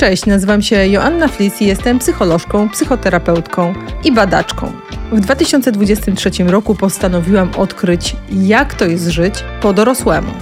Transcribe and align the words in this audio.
Cześć, 0.00 0.26
nazywam 0.26 0.62
się 0.62 0.86
Joanna 0.86 1.28
Flis 1.28 1.62
i 1.62 1.66
jestem 1.66 1.98
psycholożką, 1.98 2.68
psychoterapeutką 2.68 3.74
i 4.04 4.12
badaczką. 4.12 4.72
W 5.12 5.20
2023 5.20 6.30
roku 6.44 6.74
postanowiłam 6.74 7.50
odkryć, 7.56 8.16
jak 8.32 8.74
to 8.74 8.86
jest 8.86 9.06
żyć 9.06 9.34
po 9.60 9.72
dorosłemu. 9.72 10.32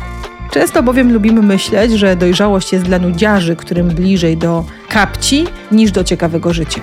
Często 0.50 0.82
bowiem 0.82 1.12
lubimy 1.12 1.42
myśleć, 1.42 1.92
że 1.92 2.16
dojrzałość 2.16 2.72
jest 2.72 2.84
dla 2.84 2.98
nudziarzy, 2.98 3.56
którym 3.56 3.88
bliżej 3.88 4.36
do 4.36 4.64
kapci 4.88 5.46
niż 5.72 5.92
do 5.92 6.04
ciekawego 6.04 6.52
życia. 6.52 6.80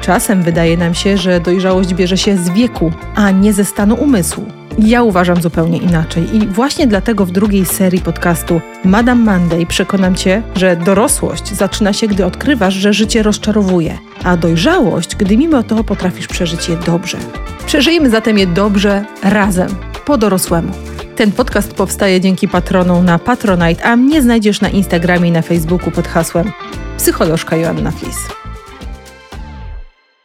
Czasem 0.00 0.42
wydaje 0.42 0.76
nam 0.76 0.94
się, 0.94 1.16
że 1.16 1.40
dojrzałość 1.40 1.94
bierze 1.94 2.16
się 2.16 2.36
z 2.36 2.50
wieku, 2.50 2.92
a 3.14 3.30
nie 3.30 3.52
ze 3.52 3.64
stanu 3.64 3.94
umysłu. 3.94 4.46
Ja 4.78 5.02
uważam 5.02 5.42
zupełnie 5.42 5.78
inaczej 5.78 6.36
i 6.36 6.46
właśnie 6.46 6.86
dlatego 6.86 7.26
w 7.26 7.30
drugiej 7.30 7.64
serii 7.64 8.00
podcastu 8.00 8.60
Madame 8.84 9.24
Monday 9.24 9.66
przekonam 9.66 10.14
Cię, 10.14 10.42
że 10.54 10.76
dorosłość 10.76 11.54
zaczyna 11.54 11.92
się, 11.92 12.06
gdy 12.06 12.24
odkrywasz, 12.24 12.74
że 12.74 12.92
życie 12.92 13.22
rozczarowuje, 13.22 13.98
a 14.24 14.36
dojrzałość, 14.36 15.16
gdy 15.16 15.36
mimo 15.36 15.62
to 15.62 15.84
potrafisz 15.84 16.26
przeżyć 16.26 16.68
je 16.68 16.76
dobrze. 16.76 17.18
Przeżyjmy 17.66 18.10
zatem 18.10 18.38
je 18.38 18.46
dobrze 18.46 19.04
razem, 19.22 19.68
po 20.04 20.18
dorosłemu. 20.18 20.72
Ten 21.16 21.32
podcast 21.32 21.74
powstaje 21.74 22.20
dzięki 22.20 22.48
patronom 22.48 23.04
na 23.04 23.18
Patronite, 23.18 23.84
a 23.84 23.96
mnie 23.96 24.22
znajdziesz 24.22 24.60
na 24.60 24.68
Instagramie 24.68 25.28
i 25.28 25.32
na 25.32 25.42
Facebooku 25.42 25.90
pod 25.90 26.08
hasłem 26.08 26.52
psycholożka 26.98 27.56
Joanna 27.56 27.90
Flis. 27.90 28.16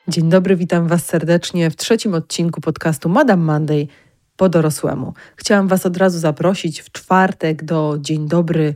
Dzień 0.07 0.30
dobry, 0.30 0.55
witam 0.55 0.88
Was 0.88 1.05
serdecznie 1.05 1.70
w 1.70 1.75
trzecim 1.75 2.13
odcinku 2.13 2.62
podcastu 2.62 3.09
Madame 3.09 3.43
Monday– 3.43 3.88
po 4.38 4.49
dorosłemu. 4.49 5.13
Chciałam 5.35 5.67
Was 5.67 5.85
od 5.85 5.98
razu 5.98 6.20
zaprosić 6.20 6.81
w 6.81 6.91
czwartek 6.91 7.63
do 7.63 7.98
Dzień 7.99 8.27
Dobry 8.27 8.73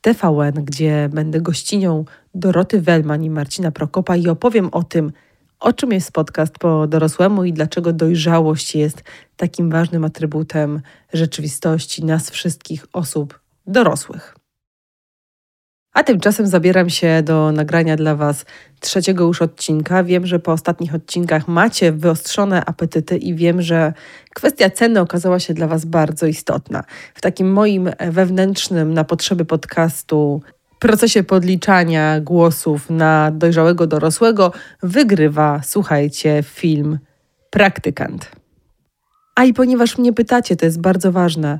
TVN, 0.00 0.64
gdzie 0.64 1.08
będę 1.12 1.40
gościnią 1.40 2.04
Doroty 2.34 2.80
Wellman 2.80 3.24
i 3.24 3.30
Marcina 3.30 3.70
Prokopa 3.70 4.16
i 4.16 4.28
opowiem 4.28 4.68
o 4.72 4.82
tym, 4.82 5.12
o 5.60 5.72
czym 5.72 5.92
jest 5.92 6.12
podcast 6.12 6.58
po 6.58 6.86
dorosłemu 6.86 7.44
i 7.44 7.52
dlaczego 7.52 7.92
dojrzałość 7.92 8.74
jest 8.74 9.02
takim 9.36 9.70
ważnym 9.70 10.04
atrybutem 10.04 10.80
rzeczywistości 11.12 12.04
nas 12.04 12.30
wszystkich 12.30 12.86
osób 12.92 13.40
dorosłych. 13.66 14.43
A 15.94 16.02
tymczasem 16.02 16.46
zabieram 16.46 16.90
się 16.90 17.22
do 17.22 17.52
nagrania 17.52 17.96
dla 17.96 18.14
Was 18.14 18.44
trzeciego 18.80 19.24
już 19.24 19.42
odcinka. 19.42 20.04
Wiem, 20.04 20.26
że 20.26 20.38
po 20.38 20.52
ostatnich 20.52 20.94
odcinkach 20.94 21.48
macie 21.48 21.92
wyostrzone 21.92 22.64
apetyty 22.64 23.16
i 23.16 23.34
wiem, 23.34 23.62
że 23.62 23.92
kwestia 24.34 24.70
ceny 24.70 25.00
okazała 25.00 25.40
się 25.40 25.54
dla 25.54 25.66
Was 25.66 25.84
bardzo 25.84 26.26
istotna. 26.26 26.84
W 27.14 27.20
takim 27.20 27.52
moim 27.52 27.90
wewnętrznym, 28.10 28.94
na 28.94 29.04
potrzeby 29.04 29.44
podcastu, 29.44 30.42
procesie 30.78 31.22
podliczania 31.22 32.20
głosów 32.20 32.90
na 32.90 33.30
dojrzałego 33.30 33.86
dorosłego 33.86 34.52
wygrywa, 34.82 35.60
słuchajcie, 35.64 36.42
film 36.42 36.98
Praktykant. 37.50 38.30
A 39.34 39.44
i 39.44 39.52
ponieważ 39.52 39.98
mnie 39.98 40.12
pytacie, 40.12 40.56
to 40.56 40.66
jest 40.66 40.80
bardzo 40.80 41.12
ważne, 41.12 41.58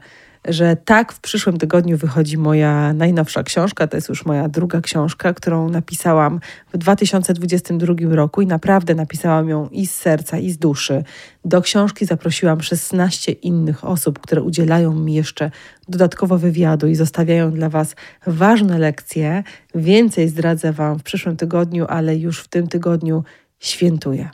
że 0.49 0.77
tak 0.77 1.13
w 1.13 1.21
przyszłym 1.21 1.59
tygodniu 1.59 1.97
wychodzi 1.97 2.39
moja 2.39 2.93
najnowsza 2.93 3.43
książka. 3.43 3.87
To 3.87 3.97
jest 3.97 4.09
już 4.09 4.25
moja 4.25 4.49
druga 4.49 4.81
książka, 4.81 5.35
którą 5.35 5.69
napisałam 5.69 6.41
w 6.73 6.79
2022 6.79 7.95
roku 8.11 8.43
i 8.43 8.47
naprawdę 8.47 8.95
napisałam 8.95 9.49
ją 9.49 9.69
i 9.69 9.87
z 9.87 9.95
serca, 9.95 10.39
i 10.39 10.51
z 10.51 10.59
duszy. 10.59 11.05
Do 11.45 11.63
książki 11.63 12.07
zaprosiłam 12.07 12.61
16 12.61 13.33
innych 13.33 13.85
osób, 13.85 14.19
które 14.19 14.43
udzielają 14.43 14.95
mi 14.95 15.15
jeszcze 15.15 15.51
dodatkowo 15.89 16.39
wywiadu 16.39 16.87
i 16.87 16.95
zostawiają 16.95 17.51
dla 17.51 17.69
Was 17.69 17.97
ważne 18.27 18.79
lekcje. 18.79 19.43
Więcej 19.75 20.29
zdradzę 20.29 20.73
Wam 20.73 20.99
w 20.99 21.03
przyszłym 21.03 21.37
tygodniu, 21.37 21.87
ale 21.89 22.17
już 22.17 22.41
w 22.41 22.49
tym 22.49 22.67
tygodniu 22.67 23.25
świętuję. 23.59 24.31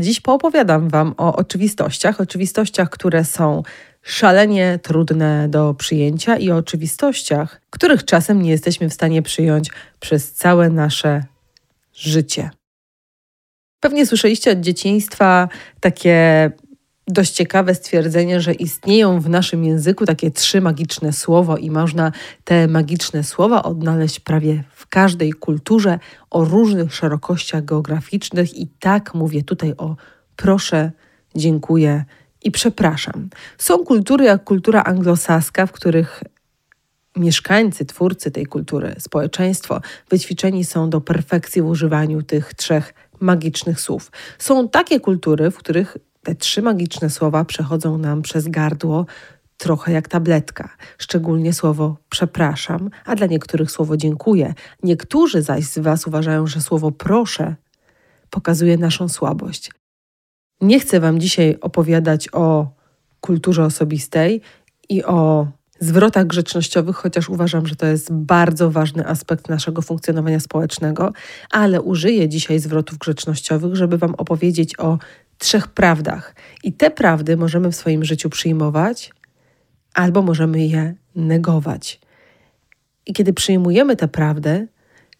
Dziś 0.00 0.20
poopowiadam 0.20 0.88
Wam 0.88 1.14
o 1.16 1.36
oczywistościach, 1.36 2.20
oczywistościach, 2.20 2.90
które 2.90 3.24
są 3.24 3.62
szalenie 4.02 4.78
trudne 4.82 5.48
do 5.48 5.74
przyjęcia 5.74 6.36
i 6.36 6.50
o 6.50 6.56
oczywistościach, 6.56 7.60
których 7.70 8.04
czasem 8.04 8.42
nie 8.42 8.50
jesteśmy 8.50 8.88
w 8.88 8.94
stanie 8.94 9.22
przyjąć 9.22 9.70
przez 10.00 10.32
całe 10.32 10.70
nasze 10.70 11.24
życie. 11.94 12.50
Pewnie 13.80 14.06
słyszeliście 14.06 14.52
od 14.52 14.60
dzieciństwa 14.60 15.48
takie 15.80 16.50
dość 17.08 17.32
ciekawe 17.32 17.74
stwierdzenie, 17.74 18.40
że 18.40 18.52
istnieją 18.52 19.20
w 19.20 19.28
naszym 19.28 19.64
języku 19.64 20.06
takie 20.06 20.30
trzy 20.30 20.60
magiczne 20.60 21.12
słowa 21.12 21.58
i 21.58 21.70
można 21.70 22.12
te 22.44 22.68
magiczne 22.68 23.24
słowa 23.24 23.62
odnaleźć 23.62 24.20
prawie 24.20 24.64
w 24.74 24.86
każdej 24.86 25.32
kulturze 25.32 25.98
o 26.30 26.44
różnych 26.44 26.94
szerokościach 26.94 27.64
geograficznych 27.64 28.58
i 28.58 28.66
tak 28.66 29.14
mówię 29.14 29.42
tutaj 29.42 29.74
o 29.78 29.96
proszę, 30.36 30.92
dziękuję, 31.34 32.04
i 32.42 32.50
przepraszam. 32.50 33.28
Są 33.58 33.78
kultury 33.78 34.24
jak 34.24 34.44
kultura 34.44 34.82
anglosaska, 34.82 35.66
w 35.66 35.72
których 35.72 36.22
mieszkańcy, 37.16 37.84
twórcy 37.84 38.30
tej 38.30 38.46
kultury, 38.46 38.94
społeczeństwo 38.98 39.80
wyćwiczeni 40.10 40.64
są 40.64 40.90
do 40.90 41.00
perfekcji 41.00 41.62
w 41.62 41.66
używaniu 41.66 42.22
tych 42.22 42.54
trzech 42.54 42.94
magicznych 43.20 43.80
słów. 43.80 44.12
Są 44.38 44.68
takie 44.68 45.00
kultury, 45.00 45.50
w 45.50 45.56
których 45.56 45.96
te 46.22 46.34
trzy 46.34 46.62
magiczne 46.62 47.10
słowa 47.10 47.44
przechodzą 47.44 47.98
nam 47.98 48.22
przez 48.22 48.48
gardło 48.48 49.06
trochę 49.56 49.92
jak 49.92 50.08
tabletka, 50.08 50.68
szczególnie 50.98 51.52
słowo 51.52 51.96
przepraszam, 52.08 52.90
a 53.04 53.16
dla 53.16 53.26
niektórych 53.26 53.70
słowo 53.70 53.96
dziękuję. 53.96 54.54
Niektórzy 54.82 55.42
zaś 55.42 55.64
z 55.64 55.78
Was 55.78 56.06
uważają, 56.06 56.46
że 56.46 56.60
słowo 56.60 56.92
proszę 56.92 57.54
pokazuje 58.30 58.76
naszą 58.76 59.08
słabość. 59.08 59.70
Nie 60.60 60.80
chcę 60.80 61.00
Wam 61.00 61.20
dzisiaj 61.20 61.58
opowiadać 61.60 62.28
o 62.32 62.70
kulturze 63.20 63.64
osobistej 63.64 64.40
i 64.88 65.04
o 65.04 65.46
zwrotach 65.80 66.26
grzecznościowych, 66.26 66.96
chociaż 66.96 67.28
uważam, 67.28 67.66
że 67.66 67.76
to 67.76 67.86
jest 67.86 68.12
bardzo 68.12 68.70
ważny 68.70 69.06
aspekt 69.06 69.48
naszego 69.48 69.82
funkcjonowania 69.82 70.40
społecznego, 70.40 71.12
ale 71.50 71.82
użyję 71.82 72.28
dzisiaj 72.28 72.58
zwrotów 72.58 72.98
grzecznościowych, 72.98 73.76
żeby 73.76 73.98
Wam 73.98 74.14
opowiedzieć 74.14 74.78
o 74.78 74.98
trzech 75.38 75.68
prawdach. 75.68 76.34
I 76.64 76.72
te 76.72 76.90
prawdy 76.90 77.36
możemy 77.36 77.72
w 77.72 77.76
swoim 77.76 78.04
życiu 78.04 78.30
przyjmować, 78.30 79.12
albo 79.94 80.22
możemy 80.22 80.66
je 80.66 80.94
negować. 81.16 82.00
I 83.06 83.12
kiedy 83.12 83.32
przyjmujemy 83.32 83.96
tę 83.96 84.08
prawdę, 84.08 84.66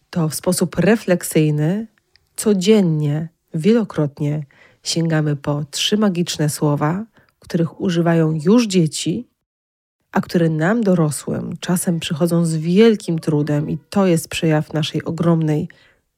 to 0.09 0.29
w 0.29 0.35
sposób 0.35 0.79
refleksyjny, 0.79 1.87
codziennie, 2.35 3.29
wielokrotnie 3.53 4.45
sięgamy 4.83 5.35
po 5.35 5.63
trzy 5.71 5.97
magiczne 5.97 6.49
słowa, 6.49 7.05
których 7.39 7.81
używają 7.81 8.31
już 8.31 8.67
dzieci, 8.67 9.27
a 10.11 10.21
które 10.21 10.49
nam 10.49 10.83
dorosłym 10.83 11.57
czasem 11.59 11.99
przychodzą 11.99 12.45
z 12.45 12.55
wielkim 12.55 13.19
trudem, 13.19 13.69
i 13.69 13.77
to 13.89 14.07
jest 14.07 14.27
przejaw 14.27 14.73
naszej 14.73 15.03
ogromnej 15.03 15.69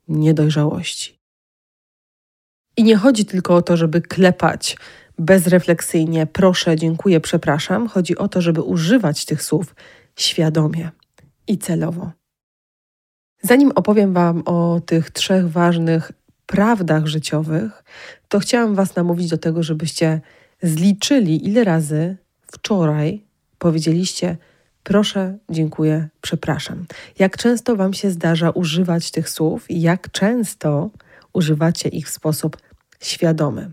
niedojrzałości. 0.08 1.20
I 2.78 2.84
nie 2.84 2.96
chodzi 2.96 3.26
tylko 3.26 3.56
o 3.56 3.62
to, 3.62 3.78
żeby 3.78 4.02
klepać 4.02 4.78
bezrefleksyjnie 5.20 6.28
proszę, 6.28 6.76
dziękuję, 6.76 7.20
przepraszam. 7.22 7.88
Chodzi 7.88 8.18
o 8.18 8.28
to, 8.28 8.42
żeby 8.42 8.62
używać 8.62 9.26
tych 9.26 9.44
słów 9.44 9.76
świadomie 10.16 10.92
i 11.48 11.58
celowo. 11.58 12.12
Zanim 13.42 13.72
opowiem 13.76 14.14
Wam 14.14 14.44
o 14.46 14.82
tych 14.86 15.12
trzech 15.12 15.52
ważnych 15.52 16.12
prawdach 16.54 17.08
życiowych, 17.08 17.84
to 18.28 18.40
chciałam 18.40 18.76
Was 18.76 18.96
namówić 18.96 19.30
do 19.30 19.38
tego, 19.38 19.64
żebyście 19.64 20.22
zliczyli, 20.62 21.48
ile 21.48 21.64
razy 21.64 22.18
wczoraj 22.42 23.24
powiedzieliście: 23.58 24.38
Proszę, 24.84 25.38
dziękuję, 25.50 26.10
przepraszam. 26.22 26.86
Jak 27.20 27.38
często 27.38 27.76
Wam 27.76 27.94
się 27.94 28.12
zdarza 28.12 28.50
używać 28.50 29.12
tych 29.12 29.30
słów 29.30 29.72
i 29.72 29.82
jak 29.82 30.12
często 30.12 30.90
używacie 31.34 31.90
ich 31.90 32.08
w 32.08 32.12
sposób 32.12 32.58
świadomy. 33.00 33.72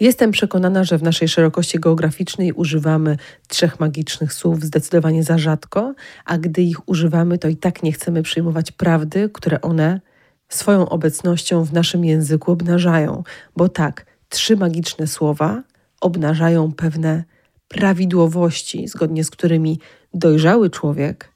Jestem 0.00 0.30
przekonana, 0.30 0.84
że 0.84 0.98
w 0.98 1.02
naszej 1.02 1.28
szerokości 1.28 1.80
geograficznej 1.80 2.52
używamy 2.52 3.16
trzech 3.48 3.80
magicznych 3.80 4.32
słów 4.32 4.64
zdecydowanie 4.64 5.22
za 5.22 5.38
rzadko, 5.38 5.94
a 6.24 6.38
gdy 6.38 6.62
ich 6.62 6.88
używamy, 6.88 7.38
to 7.38 7.48
i 7.48 7.56
tak 7.56 7.82
nie 7.82 7.92
chcemy 7.92 8.22
przyjmować 8.22 8.72
prawdy, 8.72 9.30
które 9.32 9.60
one 9.60 10.00
swoją 10.48 10.88
obecnością 10.88 11.64
w 11.64 11.72
naszym 11.72 12.04
języku 12.04 12.52
obnażają, 12.52 13.22
bo 13.56 13.68
tak, 13.68 14.06
trzy 14.28 14.56
magiczne 14.56 15.06
słowa 15.06 15.62
obnażają 16.00 16.72
pewne 16.72 17.24
prawidłowości, 17.68 18.88
zgodnie 18.88 19.24
z 19.24 19.30
którymi 19.30 19.80
dojrzały 20.14 20.70
człowiek 20.70 21.32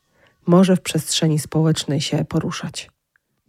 może 0.47 0.77
w 0.77 0.81
przestrzeni 0.81 1.39
społecznej 1.39 2.01
się 2.01 2.25
poruszać. 2.25 2.91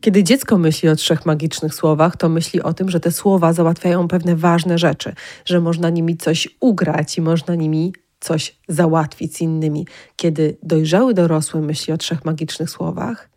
Kiedy 0.02 0.24
dziecko 0.24 0.58
myśli 0.58 0.90
o 0.90 0.96
trzech 0.96 1.25
magicznych 1.25 1.74
słowach, 1.74 2.18
to 2.18 2.30
myśli 2.30 2.62
o 2.62 2.74
tym, 2.74 2.90
że 2.90 3.00
te 3.00 3.12
słowa 3.12 3.54
załatwiają 3.54 4.07
pewne 4.07 4.36
ważne 4.36 4.78
rzeczy, 4.78 5.14
że 5.46 5.62
można 5.62 5.90
nimi 5.90 6.18
coś 6.18 6.48
ugrać 6.60 7.18
i 7.18 7.22
można 7.22 7.56
nimi 7.56 7.94
coś 8.19 8.60
załatwić 8.68 9.38
z 9.38 9.42
innymi. 9.42 9.88
Kiedy 10.16 10.57
dojrzały 10.64 11.14
dorosły 11.14 11.62
myśli 11.62 11.94
o 11.94 11.98
trzech 11.98 12.25
magicznych 12.25 12.69
słowach, 12.69 13.31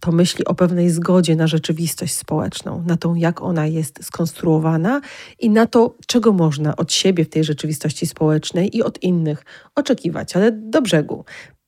to 0.00 0.12
myśli 0.12 0.44
o 0.44 0.54
pewnej 0.54 0.90
zgodzie 0.90 1.36
na 1.36 1.46
rzeczywistość 1.46 2.14
społeczną, 2.14 2.82
na 2.86 2.96
tą, 2.96 3.14
jak 3.14 3.42
ona 3.42 3.66
jest 3.66 4.04
skonstruowana 4.04 5.00
i 5.38 5.50
na 5.50 5.66
to, 5.66 5.94
czego 6.06 6.32
można 6.32 6.76
od 6.76 6.92
siebie 6.92 7.24
w 7.24 7.28
tej 7.28 7.44
rzeczywistości 7.44 8.06
społecznej 8.06 8.76
i 8.76 8.82
od 8.82 9.02
innych 9.02 9.44
oczekiwać, 9.74 10.36
ale 10.36 10.52
do 10.52 10.82
brzegu. 10.82 11.24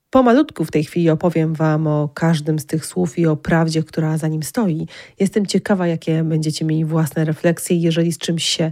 Pomalutku 0.09 0.65
w 0.65 0.71
tej 0.71 0.83
chwili 0.83 1.09
opowiem 1.09 1.53
Wam 1.53 1.87
o 1.87 2.09
każdym 2.13 2.59
z 2.59 2.65
tych 2.65 2.85
słów 2.85 3.19
i 3.19 3.27
o 3.27 3.35
prawdzie, 3.35 3.83
która 3.83 4.17
za 4.17 4.27
nim 4.27 4.43
stoi. 4.43 4.87
Jestem 5.19 5.45
ciekawa, 5.45 5.87
jakie 5.87 6.23
będziecie 6.23 6.65
mieli 6.65 6.85
własne 6.85 7.25
refleksje. 7.25 7.77
Jeżeli 7.77 8.11
z 8.11 8.17
czymś 8.17 8.43
się 8.43 8.71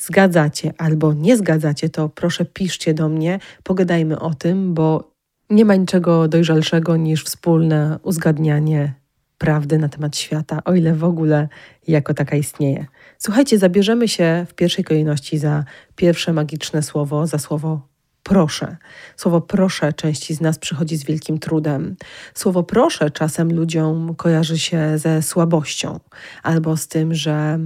zgadzacie 0.00 0.72
albo 0.78 1.12
nie 1.12 1.36
zgadzacie, 1.36 1.88
to 1.88 2.08
proszę 2.08 2.44
piszcie 2.44 2.94
do 2.94 3.08
mnie, 3.08 3.38
pogadajmy 3.62 4.20
o 4.20 4.34
tym, 4.34 4.74
bo 4.74 5.15
nie 5.50 5.64
ma 5.64 5.76
niczego 5.76 6.28
dojrzalszego 6.28 6.96
niż 6.96 7.24
wspólne 7.24 7.98
uzgadnianie 8.02 8.94
prawdy 9.38 9.78
na 9.78 9.88
temat 9.88 10.16
świata, 10.16 10.62
o 10.64 10.74
ile 10.74 10.94
w 10.94 11.04
ogóle 11.04 11.48
jako 11.88 12.14
taka 12.14 12.36
istnieje. 12.36 12.86
Słuchajcie, 13.18 13.58
zabierzemy 13.58 14.08
się 14.08 14.46
w 14.48 14.54
pierwszej 14.54 14.84
kolejności 14.84 15.38
za 15.38 15.64
pierwsze 15.96 16.32
magiczne 16.32 16.82
słowo, 16.82 17.26
za 17.26 17.38
słowo 17.38 17.88
proszę. 18.22 18.76
Słowo 19.16 19.40
proszę 19.40 19.92
części 19.92 20.34
z 20.34 20.40
nas 20.40 20.58
przychodzi 20.58 20.96
z 20.96 21.04
wielkim 21.04 21.38
trudem. 21.38 21.96
Słowo 22.34 22.62
proszę 22.62 23.10
czasem 23.10 23.52
ludziom 23.52 24.14
kojarzy 24.14 24.58
się 24.58 24.98
ze 24.98 25.22
słabością 25.22 26.00
albo 26.42 26.76
z 26.76 26.88
tym, 26.88 27.14
że 27.14 27.58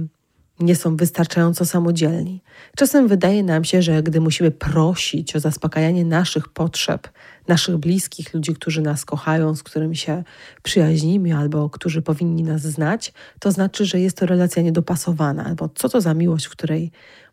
nie 0.61 0.75
są 0.75 0.95
wystarczająco 0.95 1.65
samodzielni. 1.65 2.41
Czasem 2.77 3.07
wydaje 3.07 3.43
nam 3.43 3.63
się, 3.63 3.81
że 3.81 4.03
gdy 4.03 4.21
musimy 4.21 4.51
prosić 4.51 5.35
o 5.35 5.39
zaspokajanie 5.39 6.05
naszych 6.05 6.49
potrzeb, 6.49 7.09
naszych 7.47 7.77
bliskich, 7.77 8.33
ludzi, 8.33 8.53
którzy 8.53 8.81
nas 8.81 9.05
kochają, 9.05 9.55
z 9.55 9.63
którymi 9.63 9.95
się 9.95 10.23
przyjaźnimy 10.63 11.37
albo 11.37 11.69
którzy 11.69 12.01
powinni 12.01 12.43
nas 12.43 12.61
znać, 12.61 13.13
to 13.39 13.51
znaczy, 13.51 13.85
że 13.85 13.99
jest 13.99 14.17
to 14.17 14.25
relacja 14.25 14.63
niedopasowana, 14.63 15.45
albo 15.45 15.69
co 15.75 15.89
to 15.89 16.01
za 16.01 16.13
miłość, 16.13 16.45
w 16.45 16.51
której 16.51 16.91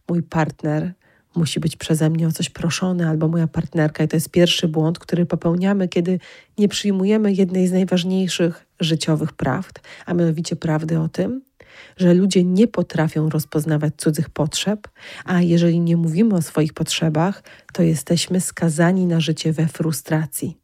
mój 0.08 0.22
partner 0.22 0.92
musi 1.36 1.60
być 1.60 1.76
przeze 1.76 2.10
mnie 2.10 2.28
o 2.28 2.32
coś 2.32 2.50
proszony, 2.50 3.08
albo 3.08 3.28
moja 3.28 3.46
partnerka. 3.46 4.04
I 4.04 4.08
to 4.08 4.16
jest 4.16 4.30
pierwszy 4.30 4.68
błąd, 4.68 4.98
który 4.98 5.26
popełniamy, 5.26 5.88
kiedy 5.88 6.18
nie 6.58 6.68
przyjmujemy 6.68 7.32
jednej 7.32 7.66
z 7.66 7.72
najważniejszych 7.72 8.66
życiowych 8.80 9.32
prawd, 9.32 9.80
a 10.06 10.14
mianowicie 10.14 10.56
prawdy 10.56 11.00
o 11.00 11.08
tym, 11.08 11.47
że 11.96 12.14
ludzie 12.14 12.44
nie 12.44 12.68
potrafią 12.68 13.28
rozpoznawać 13.28 13.94
cudzych 13.96 14.30
potrzeb, 14.30 14.88
a 15.24 15.42
jeżeli 15.42 15.80
nie 15.80 15.96
mówimy 15.96 16.34
o 16.34 16.42
swoich 16.42 16.72
potrzebach, 16.72 17.42
to 17.72 17.82
jesteśmy 17.82 18.40
skazani 18.40 19.06
na 19.06 19.20
życie 19.20 19.52
we 19.52 19.66
frustracji. 19.66 20.58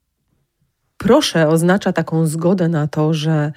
Proszę 0.97 1.49
oznacza 1.49 1.93
taką 1.93 2.27
zgodę 2.27 2.69
na 2.69 2.87
to, 2.87 3.15
że 3.15 3.53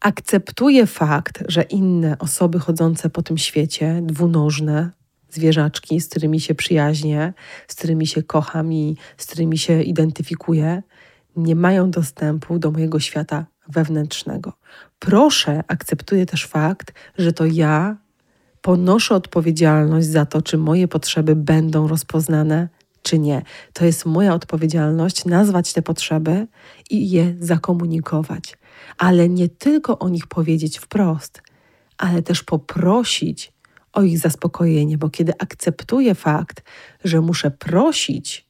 akceptuję 0.00 0.86
fakt, 0.86 1.44
że 1.48 1.62
inne 1.62 2.18
osoby 2.18 2.58
chodzące 2.58 3.10
po 3.10 3.22
tym 3.22 3.38
świecie, 3.38 4.00
dwunożne, 4.02 4.90
zwierzaczki, 5.30 6.00
z 6.00 6.08
którymi 6.08 6.40
się 6.40 6.54
przyjaźnię, 6.54 7.32
z 7.68 7.74
którymi 7.74 8.06
się 8.06 8.22
kocham 8.22 8.72
i 8.72 8.96
z 9.16 9.26
którymi 9.26 9.58
się 9.58 9.82
identyfikuję, 9.82 10.82
nie 11.36 11.56
mają 11.56 11.90
dostępu 11.90 12.58
do 12.58 12.70
mojego 12.70 13.00
świata 13.00 13.46
wewnętrznego. 13.68 14.52
Proszę, 14.98 15.64
akceptuję 15.68 16.26
też 16.26 16.46
fakt, 16.46 16.92
że 17.18 17.32
to 17.32 17.46
ja 17.46 17.96
ponoszę 18.62 19.14
odpowiedzialność 19.14 20.06
za 20.06 20.26
to, 20.26 20.42
czy 20.42 20.58
moje 20.58 20.88
potrzeby 20.88 21.36
będą 21.36 21.88
rozpoznane, 21.88 22.68
czy 23.02 23.18
nie. 23.18 23.42
To 23.72 23.84
jest 23.84 24.06
moja 24.06 24.34
odpowiedzialność 24.34 25.24
nazwać 25.24 25.72
te 25.72 25.82
potrzeby 25.82 26.46
i 26.90 27.10
je 27.10 27.34
zakomunikować, 27.40 28.58
ale 28.98 29.28
nie 29.28 29.48
tylko 29.48 29.98
o 29.98 30.08
nich 30.08 30.26
powiedzieć 30.26 30.78
wprost, 30.78 31.42
ale 31.98 32.22
też 32.22 32.42
poprosić 32.42 33.52
o 33.92 34.02
ich 34.02 34.18
zaspokojenie, 34.18 34.98
bo 34.98 35.10
kiedy 35.10 35.32
akceptuję 35.38 36.14
fakt, 36.14 36.62
że 37.04 37.20
muszę 37.20 37.50
prosić 37.50 38.46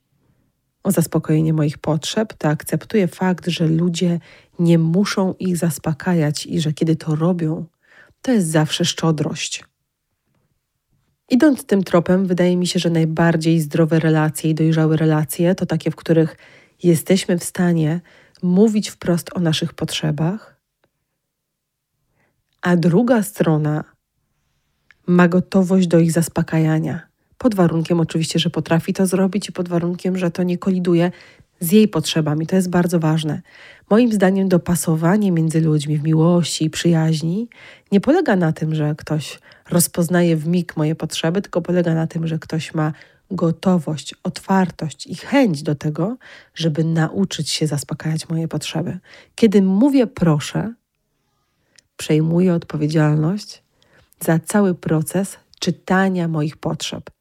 o 0.85 0.91
zaspokojenie 0.91 1.53
moich 1.53 1.79
potrzeb, 1.79 2.35
to 2.35 2.49
akceptuję 2.49 3.09
fakt, 3.09 3.49
że 3.49 3.67
ludzie 3.67 4.21
nie 4.59 4.79
muszą 4.79 5.35
ich 5.39 5.57
zaspokajać 5.57 6.47
i 6.47 6.61
że 6.61 6.73
kiedy 6.73 6.97
to 6.97 7.15
robią, 7.15 7.67
to 8.23 8.33
jest 8.33 8.49
zawsze 8.49 8.85
szczodrość. 8.85 9.65
Idąc 11.31 11.65
tym 11.65 11.85
tropem, 11.85 12.27
wydaje 12.27 12.57
mi 12.57 12.67
się, 12.67 12.79
że 12.79 12.91
najbardziej 12.91 13.61
zdrowe 13.61 14.01
relacje 14.01 14.51
i 14.51 14.55
dojrzałe 14.55 14.97
relacje 14.97 15.55
to 15.55 15.67
takie, 15.67 15.91
w 15.91 15.97
których 15.97 16.37
jesteśmy 16.83 17.39
w 17.39 17.45
stanie 17.45 18.01
mówić 18.43 18.91
wprost 18.91 19.31
o 19.37 19.41
naszych 19.41 19.75
potrzebach, 19.75 20.61
a 22.63 22.77
druga 22.77 23.23
strona 23.23 23.85
ma 25.07 25.29
gotowość 25.29 25.87
do 25.87 25.99
ich 25.99 26.13
zaspokajania. 26.13 27.14
Pod 27.44 27.55
warunkiem 27.55 28.00
oczywiście, 28.00 28.38
że 28.38 28.50
potrafi 28.50 28.93
to 28.93 29.06
zrobić 29.06 29.49
i 29.49 29.52
pod 29.52 29.69
warunkiem, 29.69 30.19
że 30.19 30.31
to 30.31 30.43
nie 30.43 30.58
koliduje 30.58 31.12
z 31.61 31.73
jej 31.73 31.88
potrzebami. 31.88 32.46
To 32.46 32.56
jest 32.56 32.70
bardzo 32.70 33.00
ważne. 33.00 33.43
Moim 33.91 34.12
zdaniem 34.12 34.49
dopasowanie 34.49 35.32
między 35.32 35.61
ludźmi 35.61 35.99
w 35.99 36.02
miłości 36.02 36.64
i 36.64 36.70
przyjaźni 36.70 37.49
nie 37.93 38.00
polega 38.00 38.37
na 38.37 38.52
tym, 38.52 38.75
że 38.75 38.94
ktoś 38.99 39.38
rozpoznaje 39.70 40.37
w 40.37 40.46
mig 40.46 40.76
moje 40.76 40.94
potrzeby, 40.94 41.43
tylko 41.43 41.62
polega 41.62 41.94
na 41.94 42.06
tym, 42.06 42.26
że 42.26 42.38
ktoś 42.38 42.75
ma 42.75 42.93
gotowość, 43.31 44.14
otwartość 44.23 45.06
i 45.06 45.14
chęć 45.14 45.62
do 45.62 45.75
tego, 45.75 46.17
żeby 46.55 46.85
nauczyć 46.85 47.50
się 47.50 47.67
zaspokajać 47.67 48.29
moje 48.29 48.49
potrzeby. 48.49 48.99
Kiedy 49.35 49.62
mówię 49.62 50.06
proszę, 50.06 50.75
przejmuję 51.96 52.55
odpowiedzialność 52.55 53.62
za 54.20 54.38
cały 54.38 54.75
proces 54.75 55.37
czytania 55.61 56.29
moich 56.29 56.56
potrzeb. 56.56 57.14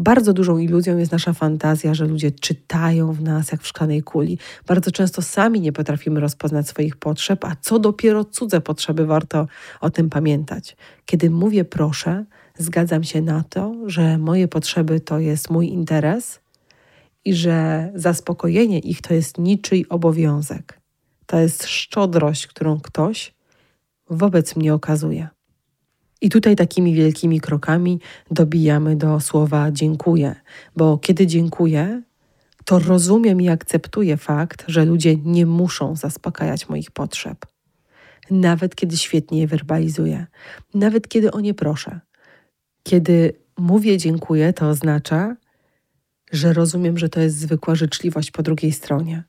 Bardzo 0.00 0.32
dużą 0.32 0.58
iluzją 0.58 0.98
jest 0.98 1.12
nasza 1.12 1.32
fantazja, 1.32 1.94
że 1.94 2.06
ludzie 2.06 2.30
czytają 2.30 3.12
w 3.12 3.22
nas 3.22 3.52
jak 3.52 3.62
w 3.62 3.66
szklanej 3.66 4.02
kuli. 4.02 4.38
Bardzo 4.66 4.90
często 4.90 5.22
sami 5.22 5.60
nie 5.60 5.72
potrafimy 5.72 6.20
rozpoznać 6.20 6.68
swoich 6.68 6.96
potrzeb, 6.96 7.44
a 7.44 7.56
co 7.60 7.78
dopiero 7.78 8.24
cudze 8.24 8.60
potrzeby, 8.60 9.06
warto 9.06 9.46
o 9.80 9.90
tym 9.90 10.10
pamiętać. 10.10 10.76
Kiedy 11.06 11.30
mówię 11.30 11.64
proszę, 11.64 12.24
zgadzam 12.58 13.04
się 13.04 13.22
na 13.22 13.44
to, 13.48 13.74
że 13.86 14.18
moje 14.18 14.48
potrzeby 14.48 15.00
to 15.00 15.18
jest 15.18 15.50
mój 15.50 15.68
interes 15.68 16.40
i 17.24 17.34
że 17.34 17.90
zaspokojenie 17.94 18.78
ich 18.78 19.02
to 19.02 19.14
jest 19.14 19.38
niczyj 19.38 19.86
obowiązek. 19.88 20.80
To 21.26 21.40
jest 21.40 21.66
szczodrość, 21.66 22.46
którą 22.46 22.80
ktoś 22.80 23.34
wobec 24.10 24.56
mnie 24.56 24.74
okazuje. 24.74 25.28
I 26.20 26.30
tutaj 26.30 26.56
takimi 26.56 26.94
wielkimi 26.94 27.40
krokami 27.40 28.00
dobijamy 28.30 28.96
do 28.96 29.20
słowa 29.20 29.72
dziękuję, 29.72 30.34
bo 30.76 30.98
kiedy 30.98 31.26
dziękuję, 31.26 32.02
to 32.64 32.78
rozumiem 32.78 33.40
i 33.40 33.48
akceptuję 33.48 34.16
fakt, 34.16 34.64
że 34.68 34.84
ludzie 34.84 35.16
nie 35.16 35.46
muszą 35.46 35.96
zaspokajać 35.96 36.68
moich 36.68 36.90
potrzeb. 36.90 37.46
Nawet 38.30 38.74
kiedy 38.74 38.96
świetnie 38.96 39.40
je 39.40 39.46
werbalizuję, 39.46 40.26
nawet 40.74 41.08
kiedy 41.08 41.30
o 41.30 41.40
nie 41.40 41.54
proszę. 41.54 42.00
Kiedy 42.82 43.32
mówię 43.58 43.98
dziękuję, 43.98 44.52
to 44.52 44.68
oznacza, 44.68 45.36
że 46.32 46.52
rozumiem, 46.52 46.98
że 46.98 47.08
to 47.08 47.20
jest 47.20 47.38
zwykła 47.38 47.74
życzliwość 47.74 48.30
po 48.30 48.42
drugiej 48.42 48.72
stronie, 48.72 49.24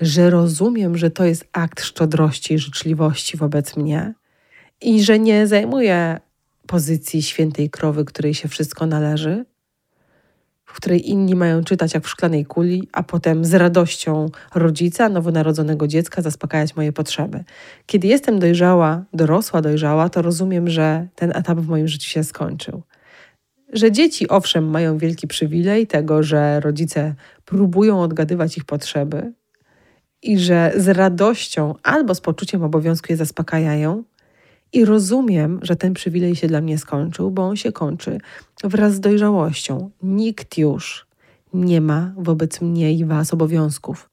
że 0.00 0.30
rozumiem, 0.30 0.98
że 0.98 1.10
to 1.10 1.24
jest 1.24 1.48
akt 1.52 1.80
szczodrości 1.80 2.54
i 2.54 2.58
życzliwości 2.58 3.36
wobec 3.36 3.76
mnie 3.76 4.14
i 4.80 5.02
że 5.02 5.18
nie 5.18 5.46
zajmuję 5.46 6.20
pozycji 6.68 7.22
świętej 7.22 7.70
krowy, 7.70 8.04
której 8.04 8.34
się 8.34 8.48
wszystko 8.48 8.86
należy, 8.86 9.44
w 10.64 10.72
której 10.72 11.10
inni 11.10 11.34
mają 11.34 11.64
czytać 11.64 11.94
jak 11.94 12.04
w 12.04 12.08
szklanej 12.08 12.46
kuli, 12.46 12.88
a 12.92 13.02
potem 13.02 13.44
z 13.44 13.54
radością 13.54 14.26
rodzica, 14.54 15.08
nowonarodzonego 15.08 15.86
dziecka 15.86 16.22
zaspokajać 16.22 16.76
moje 16.76 16.92
potrzeby. 16.92 17.44
Kiedy 17.86 18.08
jestem 18.08 18.38
dojrzała, 18.38 19.04
dorosła, 19.12 19.62
dojrzała, 19.62 20.08
to 20.08 20.22
rozumiem, 20.22 20.68
że 20.68 21.08
ten 21.14 21.30
etap 21.36 21.58
w 21.58 21.68
moim 21.68 21.88
życiu 21.88 22.10
się 22.10 22.24
skończył. 22.24 22.82
Że 23.72 23.92
dzieci, 23.92 24.28
owszem, 24.28 24.70
mają 24.70 24.98
wielki 24.98 25.26
przywilej 25.26 25.86
tego, 25.86 26.22
że 26.22 26.60
rodzice 26.60 27.14
próbują 27.44 28.02
odgadywać 28.02 28.56
ich 28.56 28.64
potrzeby 28.64 29.32
i 30.22 30.38
że 30.38 30.72
z 30.76 30.88
radością 30.88 31.74
albo 31.82 32.14
z 32.14 32.20
poczuciem 32.20 32.62
obowiązku 32.62 33.06
je 33.12 33.16
zaspokajają, 33.16 34.04
i 34.72 34.84
rozumiem, 34.84 35.60
że 35.62 35.76
ten 35.76 35.94
przywilej 35.94 36.36
się 36.36 36.48
dla 36.48 36.60
mnie 36.60 36.78
skończył, 36.78 37.30
bo 37.30 37.42
on 37.42 37.56
się 37.56 37.72
kończy 37.72 38.18
wraz 38.64 38.94
z 38.94 39.00
dojrzałością. 39.00 39.90
Nikt 40.02 40.58
już 40.58 41.06
nie 41.54 41.80
ma 41.80 42.12
wobec 42.16 42.60
mnie 42.60 42.92
i 42.92 43.04
Was 43.04 43.34
obowiązków. 43.34 44.10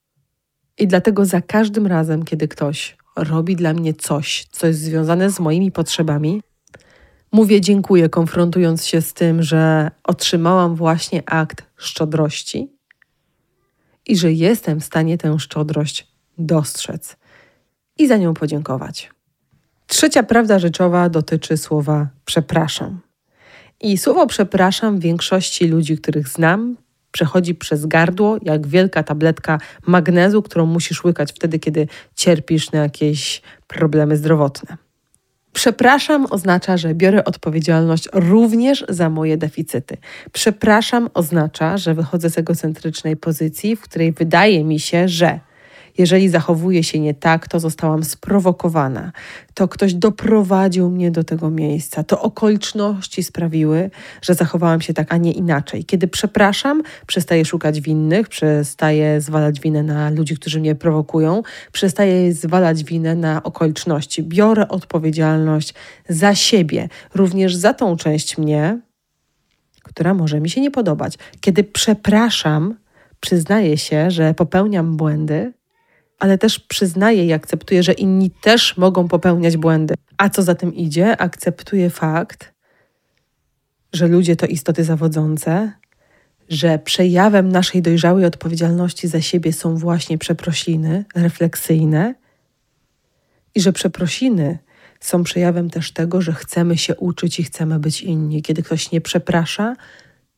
I 0.77 0.87
dlatego 0.87 1.25
za 1.25 1.41
każdym 1.41 1.87
razem, 1.87 2.23
kiedy 2.23 2.47
ktoś 2.47 2.97
robi 3.15 3.55
dla 3.55 3.73
mnie 3.73 3.93
coś, 3.93 4.47
co 4.51 4.67
jest 4.67 4.79
związane 4.79 5.29
z 5.29 5.39
moimi 5.39 5.71
potrzebami, 5.71 6.41
mówię 7.31 7.61
dziękuję, 7.61 8.09
konfrontując 8.09 8.85
się 8.85 9.01
z 9.01 9.13
tym, 9.13 9.43
że 9.43 9.91
otrzymałam 10.03 10.75
właśnie 10.75 11.29
akt 11.29 11.63
szczodrości 11.77 12.71
i 14.05 14.17
że 14.17 14.31
jestem 14.31 14.79
w 14.79 14.85
stanie 14.85 15.17
tę 15.17 15.39
szczodrość 15.39 16.07
dostrzec 16.37 17.17
i 17.97 18.07
za 18.07 18.17
nią 18.17 18.33
podziękować. 18.33 19.14
Trzecia 19.87 20.23
prawda 20.23 20.59
rzeczowa 20.59 21.09
dotyczy 21.09 21.57
słowa 21.57 22.07
przepraszam. 22.25 22.99
I 23.81 23.97
słowo 23.97 24.27
przepraszam 24.27 24.99
większości 24.99 25.67
ludzi, 25.67 25.97
których 25.97 26.27
znam, 26.27 26.77
przechodzi 27.11 27.55
przez 27.55 27.85
gardło, 27.85 28.37
jak 28.41 28.67
wielka 28.67 29.03
tabletka 29.03 29.57
magnezu, 29.87 30.41
którą 30.41 30.65
musisz 30.65 31.03
łykać 31.03 31.31
wtedy, 31.31 31.59
kiedy 31.59 31.87
cierpisz 32.15 32.71
na 32.71 32.79
jakieś 32.79 33.41
problemy 33.67 34.17
zdrowotne. 34.17 34.77
Przepraszam 35.53 36.25
oznacza, 36.29 36.77
że 36.77 36.93
biorę 36.93 37.25
odpowiedzialność 37.25 38.09
również 38.13 38.85
za 38.89 39.09
moje 39.09 39.37
deficyty. 39.37 39.97
Przepraszam 40.31 41.09
oznacza, 41.13 41.77
że 41.77 41.93
wychodzę 41.93 42.29
z 42.29 42.37
egocentrycznej 42.37 43.17
pozycji, 43.17 43.75
w 43.75 43.81
której 43.81 44.11
wydaje 44.11 44.63
mi 44.63 44.79
się, 44.79 45.07
że 45.07 45.39
jeżeli 45.97 46.29
zachowuję 46.29 46.83
się 46.83 46.99
nie 46.99 47.13
tak, 47.13 47.47
to 47.47 47.59
zostałam 47.59 48.03
sprowokowana, 48.03 49.11
to 49.53 49.67
ktoś 49.67 49.93
doprowadził 49.93 50.89
mnie 50.89 51.11
do 51.11 51.23
tego 51.23 51.49
miejsca, 51.49 52.03
to 52.03 52.21
okoliczności 52.21 53.23
sprawiły, 53.23 53.89
że 54.21 54.33
zachowałam 54.33 54.81
się 54.81 54.93
tak, 54.93 55.13
a 55.13 55.17
nie 55.17 55.31
inaczej. 55.31 55.85
Kiedy 55.85 56.07
przepraszam, 56.07 56.83
przestaję 57.07 57.45
szukać 57.45 57.81
winnych, 57.81 58.29
przestaję 58.29 59.21
zwalać 59.21 59.59
winę 59.59 59.83
na 59.83 60.09
ludzi, 60.09 60.35
którzy 60.35 60.59
mnie 60.59 60.75
prowokują, 60.75 61.43
przestaję 61.71 62.33
zwalać 62.33 62.83
winę 62.83 63.15
na 63.15 63.43
okoliczności. 63.43 64.23
Biorę 64.23 64.67
odpowiedzialność 64.67 65.73
za 66.09 66.35
siebie, 66.35 66.89
również 67.13 67.55
za 67.55 67.73
tą 67.73 67.97
część 67.97 68.37
mnie, 68.37 68.79
która 69.83 70.13
może 70.13 70.39
mi 70.39 70.49
się 70.49 70.61
nie 70.61 70.71
podobać. 70.71 71.17
Kiedy 71.41 71.63
przepraszam, 71.63 72.75
przyznaję 73.19 73.77
się, 73.77 74.11
że 74.11 74.33
popełniam 74.33 74.97
błędy, 74.97 75.53
ale 76.25 76.37
też 76.37 76.59
przyznaję 76.59 77.25
i 77.25 77.33
akceptuję, 77.33 77.83
że 77.83 77.93
inni 77.93 78.31
też 78.31 78.77
mogą 78.77 79.07
popełniać 79.07 79.57
błędy. 79.57 79.93
A 80.17 80.29
co 80.29 80.43
za 80.43 80.55
tym 80.55 80.75
idzie, 80.75 81.17
akceptuję 81.17 81.89
fakt, 81.89 82.53
że 83.93 84.07
ludzie 84.07 84.35
to 84.35 84.45
istoty 84.45 84.83
zawodzące, 84.83 85.71
że 86.49 86.79
przejawem 86.79 87.49
naszej 87.49 87.81
dojrzałej 87.81 88.25
odpowiedzialności 88.25 89.07
za 89.07 89.21
siebie 89.21 89.53
są 89.53 89.75
właśnie 89.75 90.17
przeprosiny 90.17 91.05
refleksyjne 91.15 92.15
i 93.55 93.61
że 93.61 93.73
przeprosiny 93.73 94.57
są 94.99 95.23
przejawem 95.23 95.69
też 95.69 95.91
tego, 95.91 96.21
że 96.21 96.33
chcemy 96.33 96.77
się 96.77 96.95
uczyć 96.95 97.39
i 97.39 97.43
chcemy 97.43 97.79
być 97.79 98.01
inni. 98.01 98.41
Kiedy 98.41 98.63
ktoś 98.63 98.91
nie 98.91 99.01
przeprasza, 99.01 99.75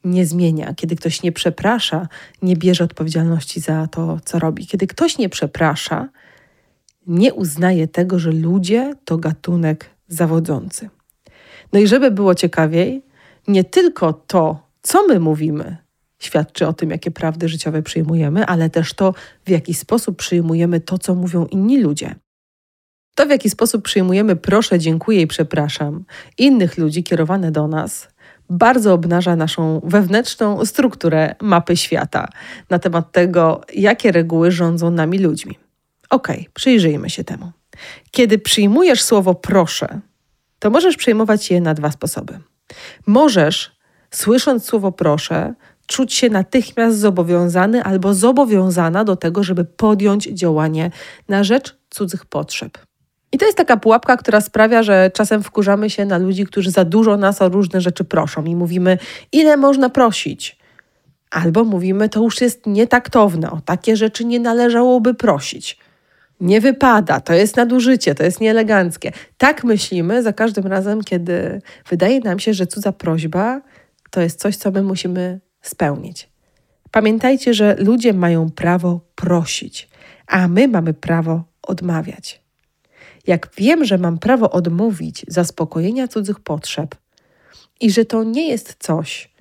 nie 0.04 0.26
zmienia, 0.26 0.74
kiedy 0.74 0.96
ktoś 0.96 1.24
nie 1.24 1.32
przeprasza, 1.32 2.08
nie 2.42 2.56
bierze 2.56 2.84
odpowiedzialności 2.84 3.60
za 3.60 3.88
to, 3.88 4.20
co 4.26 4.40
robi. 4.40 4.68
Kiedy 4.68 4.88
ktoś 4.88 5.18
nie 5.18 5.30
przeprasza, 5.30 6.10
nie 7.08 7.34
uznaje 7.34 7.88
tego, 7.88 8.20
że 8.20 8.32
ludzie 8.32 8.94
to 9.06 9.18
gatunek 9.18 9.90
zawodzący. 10.08 10.90
No 11.74 11.80
i 11.80 11.88
żeby 11.88 12.12
było 12.12 12.36
ciekawiej, 12.36 13.02
nie 13.48 13.64
tylko 13.64 14.14
to, 14.14 14.68
co 14.82 15.08
my 15.08 15.20
mówimy, 15.20 15.78
świadczy 16.20 16.68
o 16.68 16.74
tym, 16.74 16.90
jakie 16.90 17.12
prawdy 17.12 17.50
życiowe 17.50 17.82
przyjmujemy, 17.84 18.46
ale 18.46 18.70
też 18.70 18.94
to, 18.94 19.14
w 19.46 19.50
jaki 19.50 19.74
sposób 19.74 20.18
przyjmujemy 20.18 20.80
to, 20.80 20.98
co 20.98 21.16
mówią 21.16 21.46
inni 21.46 21.82
ludzie. 21.82 22.16
To, 23.16 23.26
w 23.26 23.30
jaki 23.30 23.50
sposób 23.50 23.84
przyjmujemy 23.84 24.36
proszę, 24.36 24.80
dziękuję 24.80 25.22
i 25.22 25.28
przepraszam 25.28 26.06
innych 26.38 26.78
ludzi 26.78 27.04
kierowane 27.04 27.52
do 27.52 27.68
nas, 27.68 28.08
bardzo 28.50 28.94
obnaża 28.94 29.36
naszą 29.36 29.82
wewnętrzną 29.84 30.66
strukturę 30.66 31.36
mapy 31.42 31.78
świata 31.78 32.28
na 32.70 32.80
temat 32.80 33.12
tego, 33.12 33.62
jakie 33.74 34.12
reguły 34.12 34.52
rządzą 34.52 34.92
nami 34.92 35.20
ludźmi. 35.20 35.60
Ok, 36.10 36.28
przyjrzyjmy 36.54 37.10
się 37.10 37.24
temu. 37.24 37.52
Kiedy 38.12 38.40
przyjmujesz 38.40 39.04
słowo 39.04 39.36
proszę, 39.36 40.00
to 40.60 40.70
możesz 40.70 40.98
przyjmować 40.98 41.52
je 41.52 41.62
na 41.62 41.74
dwa 41.74 41.92
sposoby. 41.92 42.40
Możesz, 43.08 43.72
słysząc 44.12 44.66
słowo 44.66 44.92
proszę, 44.92 45.54
czuć 45.88 46.14
się 46.14 46.30
natychmiast 46.30 47.00
zobowiązany 47.00 47.84
albo 47.84 48.14
zobowiązana 48.14 49.04
do 49.04 49.16
tego, 49.16 49.44
żeby 49.44 49.66
podjąć 49.66 50.24
działanie 50.24 50.92
na 51.28 51.44
rzecz 51.44 51.78
cudzych 51.90 52.26
potrzeb. 52.26 52.87
I 53.38 53.40
to 53.40 53.46
jest 53.46 53.58
taka 53.58 53.78
pułapka, 53.78 54.18
która 54.18 54.42
sprawia, 54.42 54.84
że 54.84 55.12
czasem 55.14 55.44
wkurzamy 55.44 55.90
się 55.90 56.06
na 56.06 56.18
ludzi, 56.18 56.46
którzy 56.46 56.72
za 56.72 56.86
dużo 56.86 57.18
nas 57.18 57.42
o 57.42 57.50
różne 57.50 57.82
rzeczy 57.82 58.04
proszą 58.04 58.44
i 58.44 58.56
mówimy, 58.56 58.98
ile 59.32 59.58
można 59.58 59.90
prosić. 59.90 60.58
Albo 61.32 61.64
mówimy, 61.64 62.10
to 62.10 62.24
już 62.24 62.42
jest 62.42 62.68
nietaktowne, 62.68 63.52
o 63.52 63.62
takie 63.62 63.98
rzeczy 63.98 64.26
nie 64.26 64.40
należałoby 64.40 65.14
prosić. 65.14 65.78
Nie 66.40 66.62
wypada, 66.62 67.20
to 67.20 67.34
jest 67.34 67.56
nadużycie, 67.56 68.16
to 68.16 68.24
jest 68.24 68.42
nieeleganckie. 68.42 69.12
Tak 69.38 69.64
myślimy 69.64 70.24
za 70.24 70.34
każdym 70.34 70.68
razem, 70.68 71.04
kiedy 71.04 71.62
wydaje 71.90 72.20
nam 72.20 72.40
się, 72.40 72.54
że 72.54 72.68
cudza 72.68 72.92
prośba 72.92 73.62
to 74.12 74.22
jest 74.22 74.40
coś, 74.40 74.56
co 74.56 74.72
my 74.72 74.84
musimy 74.84 75.40
spełnić. 75.62 76.30
Pamiętajcie, 76.92 77.54
że 77.54 77.76
ludzie 77.80 78.14
mają 78.14 78.50
prawo 78.50 79.00
prosić, 79.16 79.90
a 80.28 80.48
my 80.48 80.68
mamy 80.68 80.94
prawo 80.94 81.44
odmawiać. 81.62 82.47
Jak 83.28 83.50
wiem, 83.58 83.86
że 83.86 83.98
mam 83.98 84.18
prawo 84.18 84.52
odmówić 84.52 85.26
zaspokojenia 85.28 86.08
cudzych 86.08 86.40
potrzeb 86.40 86.96
i 87.80 87.92
że 87.92 88.06
to 88.06 88.24
nie 88.24 88.50
jest 88.50 88.76
coś, 88.80 89.34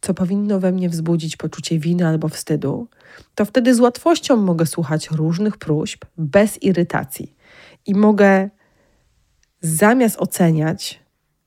co 0.00 0.14
powinno 0.14 0.60
we 0.60 0.72
mnie 0.72 0.88
wzbudzić 0.88 1.36
poczucie 1.36 1.78
winy 1.78 2.06
albo 2.06 2.28
wstydu, 2.28 2.88
to 3.34 3.44
wtedy 3.44 3.74
z 3.74 3.80
łatwością 3.80 4.36
mogę 4.36 4.66
słuchać 4.66 5.10
różnych 5.10 5.56
próśb 5.56 6.04
bez 6.18 6.62
irytacji 6.62 7.34
i 7.86 7.94
mogę 7.94 8.50
zamiast 9.60 10.16
oceniać 10.20 11.00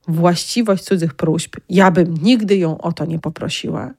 właściwość 0.08 0.84
cudzych 0.84 1.14
próśb, 1.14 1.56
ja 1.68 1.90
bym 1.90 2.14
nigdy 2.14 2.56
ją 2.56 2.78
o 2.78 2.92
to 2.92 3.04
nie 3.04 3.18
poprosiła, 3.18 3.94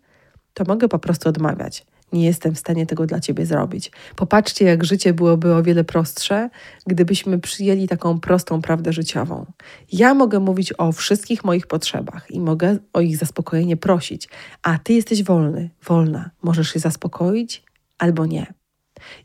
to 0.53 0.63
mogę 0.67 0.87
po 0.87 0.99
prostu 0.99 1.29
odmawiać 1.29 1.85
nie 2.13 2.25
jestem 2.25 2.55
w 2.55 2.59
stanie 2.59 2.85
tego 2.85 3.05
dla 3.05 3.19
ciebie 3.19 3.45
zrobić. 3.45 3.91
Popatrzcie, 4.15 4.65
jak 4.65 4.83
życie 4.83 5.13
byłoby 5.13 5.55
o 5.55 5.63
wiele 5.63 5.83
prostsze, 5.83 6.49
gdybyśmy 6.87 7.39
przyjęli 7.39 7.87
taką 7.87 8.19
prostą 8.19 8.61
prawdę 8.61 8.93
życiową. 8.93 9.45
Ja 9.91 10.13
mogę 10.13 10.39
mówić 10.39 10.73
o 10.77 10.91
wszystkich 10.91 11.43
moich 11.43 11.67
potrzebach 11.67 12.31
i 12.31 12.39
mogę 12.39 12.77
o 12.93 13.01
ich 13.01 13.17
zaspokojenie 13.17 13.77
prosić, 13.77 14.29
a 14.63 14.77
ty 14.77 14.93
jesteś 14.93 15.23
wolny, 15.23 15.69
wolna. 15.83 16.29
Możesz 16.43 16.73
się 16.73 16.79
zaspokoić 16.79 17.63
albo 17.97 18.25
nie. 18.25 18.53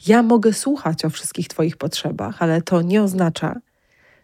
Ja 0.06 0.22
mogę 0.22 0.52
słuchać 0.52 1.04
o 1.04 1.10
wszystkich 1.10 1.48
Twoich 1.48 1.76
potrzebach, 1.76 2.42
ale 2.42 2.62
to 2.62 2.82
nie 2.82 3.02
oznacza, 3.02 3.60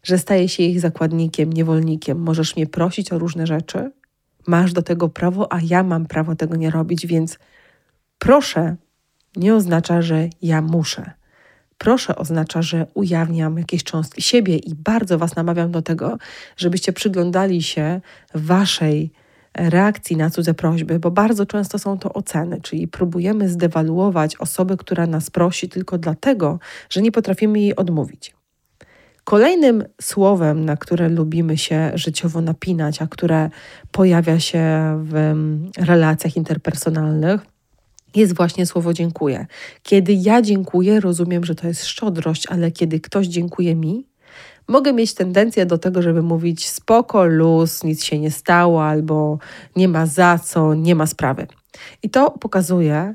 że 0.02 0.18
staję 0.18 0.48
się 0.48 0.62
ich 0.62 0.80
zakładnikiem, 0.80 1.52
niewolnikiem. 1.52 2.18
Możesz 2.18 2.56
mnie 2.56 2.66
prosić 2.66 3.12
o 3.12 3.18
różne 3.18 3.46
rzeczy, 3.46 3.90
masz 4.46 4.72
do 4.72 4.82
tego 4.82 5.08
prawo, 5.08 5.52
a 5.52 5.58
ja 5.62 5.82
mam 5.82 6.06
prawo 6.06 6.36
tego 6.36 6.56
nie 6.56 6.70
robić, 6.70 7.06
więc 7.06 7.38
Proszę 8.20 8.76
nie 9.36 9.54
oznacza, 9.54 10.02
że 10.02 10.28
ja 10.42 10.62
muszę. 10.62 11.10
Proszę 11.78 12.16
oznacza, 12.16 12.62
że 12.62 12.86
ujawniam 12.94 13.58
jakieś 13.58 13.84
cząstki 13.84 14.22
siebie 14.22 14.56
i 14.56 14.74
bardzo 14.74 15.18
Was 15.18 15.36
namawiam 15.36 15.70
do 15.70 15.82
tego, 15.82 16.18
żebyście 16.56 16.92
przyglądali 16.92 17.62
się 17.62 18.00
Waszej 18.34 19.12
reakcji 19.54 20.16
na 20.16 20.30
cudze 20.30 20.54
prośby, 20.54 20.98
bo 20.98 21.10
bardzo 21.10 21.46
często 21.46 21.78
są 21.78 21.98
to 21.98 22.12
oceny, 22.12 22.60
czyli 22.60 22.88
próbujemy 22.88 23.48
zdewaluować 23.48 24.36
osobę, 24.36 24.76
która 24.76 25.06
nas 25.06 25.30
prosi 25.30 25.68
tylko 25.68 25.98
dlatego, 25.98 26.58
że 26.90 27.02
nie 27.02 27.12
potrafimy 27.12 27.60
jej 27.60 27.76
odmówić. 27.76 28.34
Kolejnym 29.24 29.84
słowem, 30.00 30.64
na 30.64 30.76
które 30.76 31.08
lubimy 31.08 31.58
się 31.58 31.92
życiowo 31.94 32.40
napinać, 32.40 33.02
a 33.02 33.06
które 33.06 33.50
pojawia 33.92 34.40
się 34.40 34.64
w 35.04 35.34
relacjach 35.78 36.36
interpersonalnych, 36.36 37.49
jest 38.14 38.36
właśnie 38.36 38.66
słowo 38.66 38.92
dziękuję. 38.92 39.46
Kiedy 39.82 40.12
ja 40.12 40.42
dziękuję, 40.42 41.00
rozumiem, 41.00 41.44
że 41.44 41.54
to 41.54 41.66
jest 41.66 41.86
szczodrość, 41.86 42.46
ale 42.46 42.70
kiedy 42.70 43.00
ktoś 43.00 43.26
dziękuje 43.26 43.74
mi, 43.74 44.06
mogę 44.68 44.92
mieć 44.92 45.14
tendencję 45.14 45.66
do 45.66 45.78
tego, 45.78 46.02
żeby 46.02 46.22
mówić 46.22 46.68
spoko, 46.68 47.24
luz, 47.24 47.84
nic 47.84 48.04
się 48.04 48.18
nie 48.18 48.30
stało, 48.30 48.84
albo 48.84 49.38
nie 49.76 49.88
ma 49.88 50.06
za 50.06 50.38
co, 50.38 50.74
nie 50.74 50.94
ma 50.94 51.06
sprawy. 51.06 51.46
I 52.02 52.10
to 52.10 52.30
pokazuje 52.30 53.14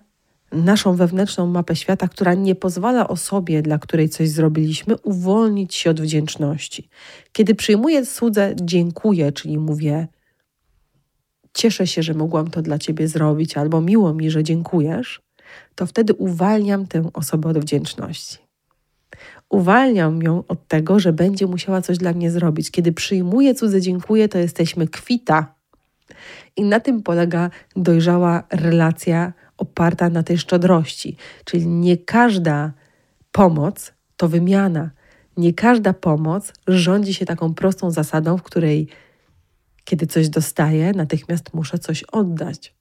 naszą 0.52 0.96
wewnętrzną 0.96 1.48
mapę 1.48 1.76
świata, 1.76 2.08
która 2.08 2.34
nie 2.34 2.56
pozwala 2.56 3.08
osobie, 3.08 3.62
dla 3.62 3.80
której 3.80 4.10
coś 4.10 4.30
zrobiliśmy, 4.30 4.98
uwolnić 4.98 5.76
się 5.76 5.90
od 5.90 6.02
wdzięczności. 6.02 6.90
Kiedy 7.32 7.56
przyjmuję 7.56 8.06
słudze 8.06 8.56
dziękuję, 8.62 9.32
czyli 9.32 9.58
mówię 9.58 10.08
cieszę 11.56 11.88
się, 11.88 12.04
że 12.04 12.14
mogłam 12.14 12.48
to 12.48 12.62
dla 12.62 12.78
ciebie 12.78 13.08
zrobić, 13.08 13.58
albo 13.58 13.82
miło 13.82 14.14
mi, 14.14 14.32
że 14.32 14.44
dziękujesz, 14.44 15.22
to 15.76 15.86
wtedy 15.86 16.14
uwalniam 16.14 16.88
tę 16.88 17.10
osobę 17.14 17.50
od 17.50 17.60
wdzięczności. 17.60 18.38
Uwalniam 19.50 20.24
ją 20.24 20.44
od 20.48 20.68
tego, 20.68 21.00
że 21.00 21.14
będzie 21.14 21.48
musiała 21.48 21.82
coś 21.82 21.98
dla 21.98 22.14
mnie 22.14 22.32
zrobić. 22.32 22.72
Kiedy 22.72 22.92
przyjmuję 22.92 23.56
cudze 23.56 23.82
dziękuję, 23.82 24.30
to 24.30 24.38
jesteśmy 24.38 24.88
kwita. 24.88 25.56
I 26.56 26.64
na 26.64 26.80
tym 26.80 27.04
polega 27.04 27.50
dojrzała 27.76 28.44
relacja 28.50 29.34
oparta 29.58 30.10
na 30.10 30.24
tej 30.24 30.38
szczodrości. 30.38 31.18
Czyli 31.46 31.68
nie 31.68 31.98
każda 31.98 32.74
pomoc 33.32 33.94
to 34.18 34.28
wymiana. 34.28 34.92
Nie 35.38 35.54
każda 35.54 35.94
pomoc 35.94 36.54
rządzi 36.68 37.14
się 37.14 37.26
taką 37.26 37.54
prostą 37.54 37.92
zasadą, 37.92 38.38
w 38.38 38.44
której 38.44 38.88
kiedy 39.86 40.08
coś 40.08 40.30
dostaję, 40.30 40.92
natychmiast 40.92 41.54
muszę 41.54 41.80
coś 41.80 42.04
oddać. 42.04 42.74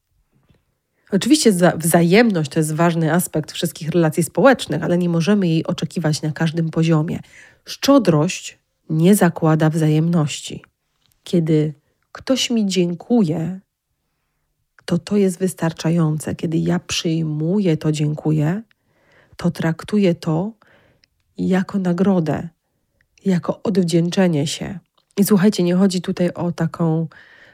Oczywiście 1.11 1.51
wzajemność 1.77 2.51
to 2.51 2.59
jest 2.59 2.73
ważny 2.73 3.13
aspekt 3.13 3.51
wszystkich 3.51 3.89
relacji 3.89 4.23
społecznych, 4.23 4.83
ale 4.83 4.97
nie 4.97 5.09
możemy 5.09 5.47
jej 5.47 5.65
oczekiwać 5.65 6.21
na 6.21 6.31
każdym 6.31 6.69
poziomie. 6.69 7.19
Szczodrość 7.65 8.59
nie 8.89 9.15
zakłada 9.15 9.69
wzajemności. 9.69 10.63
Kiedy 11.23 11.73
ktoś 12.11 12.49
mi 12.49 12.65
dziękuje, 12.65 13.59
to 14.85 14.97
to 14.97 15.17
jest 15.17 15.39
wystarczające. 15.39 16.35
Kiedy 16.35 16.57
ja 16.57 16.79
przyjmuję 16.79 17.77
to 17.77 17.91
dziękuję, 17.91 18.61
to 19.37 19.51
traktuję 19.51 20.15
to 20.15 20.51
jako 21.37 21.79
nagrodę, 21.79 22.49
jako 23.25 23.63
odwdzięczenie 23.63 24.47
się. 24.47 24.79
I 25.17 25.23
słuchajcie, 25.23 25.63
nie 25.63 25.75
chodzi 25.75 26.01
tutaj 26.01 26.29
o 26.33 26.51
taką 26.51 27.07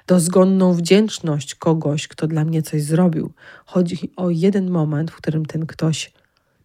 dozgonną 0.07 0.73
wdzięczność 0.73 1.55
kogoś, 1.55 2.07
kto 2.07 2.27
dla 2.27 2.45
mnie 2.45 2.61
coś 2.61 2.83
zrobił. 2.83 3.31
Chodzi 3.65 4.11
o 4.15 4.29
jeden 4.29 4.69
moment, 4.69 5.11
w 5.11 5.15
którym 5.15 5.45
ten 5.45 5.65
ktoś 5.65 6.13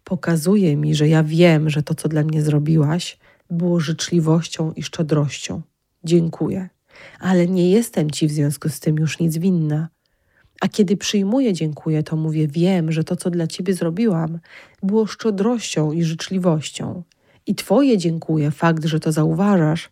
pokazuje 0.03 0.77
mi, 0.77 0.95
że 0.95 1.07
ja 1.07 1.23
wiem, 1.23 1.69
że 1.69 1.83
to, 1.83 1.95
co 1.95 2.09
dla 2.09 2.23
mnie 2.23 2.41
zrobiłaś, 2.41 3.17
było 3.49 3.79
życzliwością 3.79 4.71
i 4.71 4.83
szczodrością. 4.83 5.61
Dziękuję. 6.03 6.69
Ale 7.19 7.47
nie 7.47 7.71
jestem 7.71 8.11
ci 8.11 8.27
w 8.27 8.31
związku 8.31 8.69
z 8.69 8.79
tym 8.79 8.95
już 8.95 9.19
nic 9.19 9.37
winna. 9.37 9.89
A 10.61 10.67
kiedy 10.67 10.97
przyjmuję 10.97 11.53
dziękuję, 11.53 12.03
to 12.03 12.15
mówię: 12.15 12.47
Wiem, 12.47 12.91
że 12.91 13.03
to, 13.03 13.15
co 13.15 13.29
dla 13.29 13.47
ciebie 13.47 13.73
zrobiłam, 13.73 14.39
było 14.83 15.05
szczodrością 15.05 15.91
i 15.91 16.03
życzliwością. 16.03 17.03
I 17.45 17.55
Twoje 17.55 17.97
dziękuję, 17.97 18.51
fakt, 18.51 18.85
że 18.85 18.99
to 18.99 19.11
zauważasz, 19.11 19.89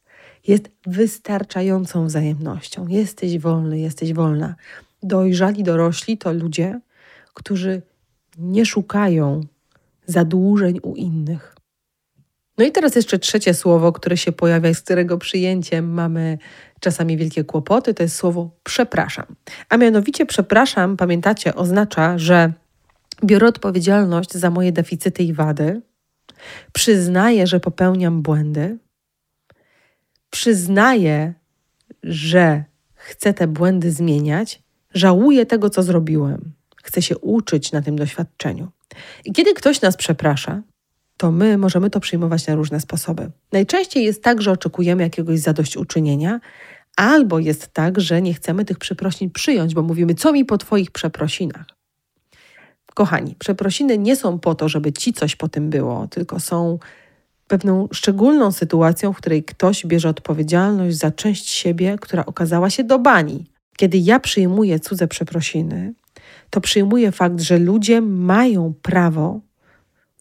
jest 0.48 0.70
wystarczającą 0.88 2.06
wzajemnością. 2.06 2.88
Jesteś 2.88 3.40
wolny, 3.40 3.80
jesteś 3.80 4.14
wolna. 4.14 4.56
Dojrzali 5.04 5.64
dorośli 5.64 6.18
to 6.18 6.34
ludzie, 6.34 6.80
którzy 7.34 7.82
nie 8.38 8.66
szukają 8.66 9.42
zadłużeń 10.06 10.80
u 10.84 10.96
innych. 10.96 11.56
No 12.58 12.66
i 12.66 12.72
teraz 12.72 12.96
jeszcze 12.96 13.20
trzecie 13.20 13.54
słowo, 13.54 13.92
które 13.92 14.18
się 14.18 14.32
pojawia, 14.32 14.74
z 14.74 14.82
którego 14.82 15.18
przyjęciem 15.18 15.94
mamy 15.94 16.38
czasami 16.80 17.18
wielkie 17.18 17.44
kłopoty, 17.44 17.94
to 17.94 18.04
jest 18.04 18.16
słowo 18.16 18.52
przepraszam. 18.64 19.26
A 19.70 19.78
mianowicie 19.78 20.26
przepraszam, 20.26 20.98
pamiętacie, 20.98 21.56
oznacza, 21.56 22.18
że 22.18 22.54
biorę 23.24 23.48
odpowiedzialność 23.48 24.34
za 24.34 24.50
moje 24.50 24.72
deficyty 24.72 25.24
i 25.24 25.34
wady, 25.34 25.82
przyznaję, 26.74 27.48
że 27.48 27.60
popełniam 27.60 28.22
błędy, 28.22 28.78
przyznaję, 30.36 31.34
że 32.04 32.64
chcę 32.96 33.34
te 33.34 33.48
błędy 33.48 33.92
zmieniać, 33.92 34.64
żałuję 34.94 35.46
tego, 35.46 35.70
co 35.70 35.84
zrobiłem. 35.84 36.52
Chcę 36.84 37.02
się 37.02 37.18
uczyć 37.18 37.72
na 37.72 37.82
tym 37.82 37.96
doświadczeniu. 37.96 38.72
I 39.26 39.32
kiedy 39.32 39.54
ktoś 39.54 39.82
nas 39.82 39.98
przeprasza, 39.98 40.62
to 41.18 41.32
my 41.32 41.58
możemy 41.58 41.90
to 41.90 42.00
przyjmować 42.00 42.48
na 42.48 42.56
różne 42.56 42.80
sposoby. 42.80 43.32
Najczęściej 43.52 44.06
jest 44.06 44.24
tak, 44.24 44.42
że 44.42 44.52
oczekujemy 44.52 45.04
jakiegoś 45.04 45.40
zadośćuczynienia, 45.40 46.40
albo 46.96 47.40
jest 47.40 47.68
tak, 47.68 48.00
że 48.00 48.22
nie 48.22 48.34
chcemy 48.34 48.66
tych 48.66 48.78
przeprosin 48.78 49.30
przyjąć, 49.30 49.74
bo 49.74 49.82
mówimy, 49.82 50.16
co 50.16 50.32
mi 50.32 50.46
po 50.46 50.58
Twoich 50.58 50.92
przeprosinach. 50.92 51.66
Kochani, 52.94 53.36
przeprosiny 53.40 53.98
nie 53.98 54.16
są 54.16 54.40
po 54.40 54.56
to, 54.56 54.70
żeby 54.70 54.94
ci 54.94 55.14
coś 55.14 55.36
po 55.36 55.48
tym 55.48 55.70
było, 55.70 56.08
tylko 56.08 56.40
są 56.40 56.80
pewną 57.48 57.88
szczególną 57.94 58.52
sytuacją, 58.52 59.14
w 59.14 59.18
której 59.18 59.44
ktoś 59.44 59.86
bierze 59.86 60.10
odpowiedzialność 60.10 60.98
za 60.98 61.12
część 61.12 61.50
siebie, 61.50 61.98
która 62.02 62.26
okazała 62.26 62.70
się 62.70 62.84
do 62.84 63.00
bani. 63.00 63.46
Kiedy 63.78 63.98
ja 63.98 64.20
przyjmuję 64.20 64.80
cudze 64.80 65.08
przeprosiny, 65.08 65.94
to 66.50 66.62
przyjmuję 66.62 67.12
fakt, 67.12 67.42
że 67.42 67.60
ludzie 67.60 68.02
mają 68.02 68.74
prawo 68.82 69.42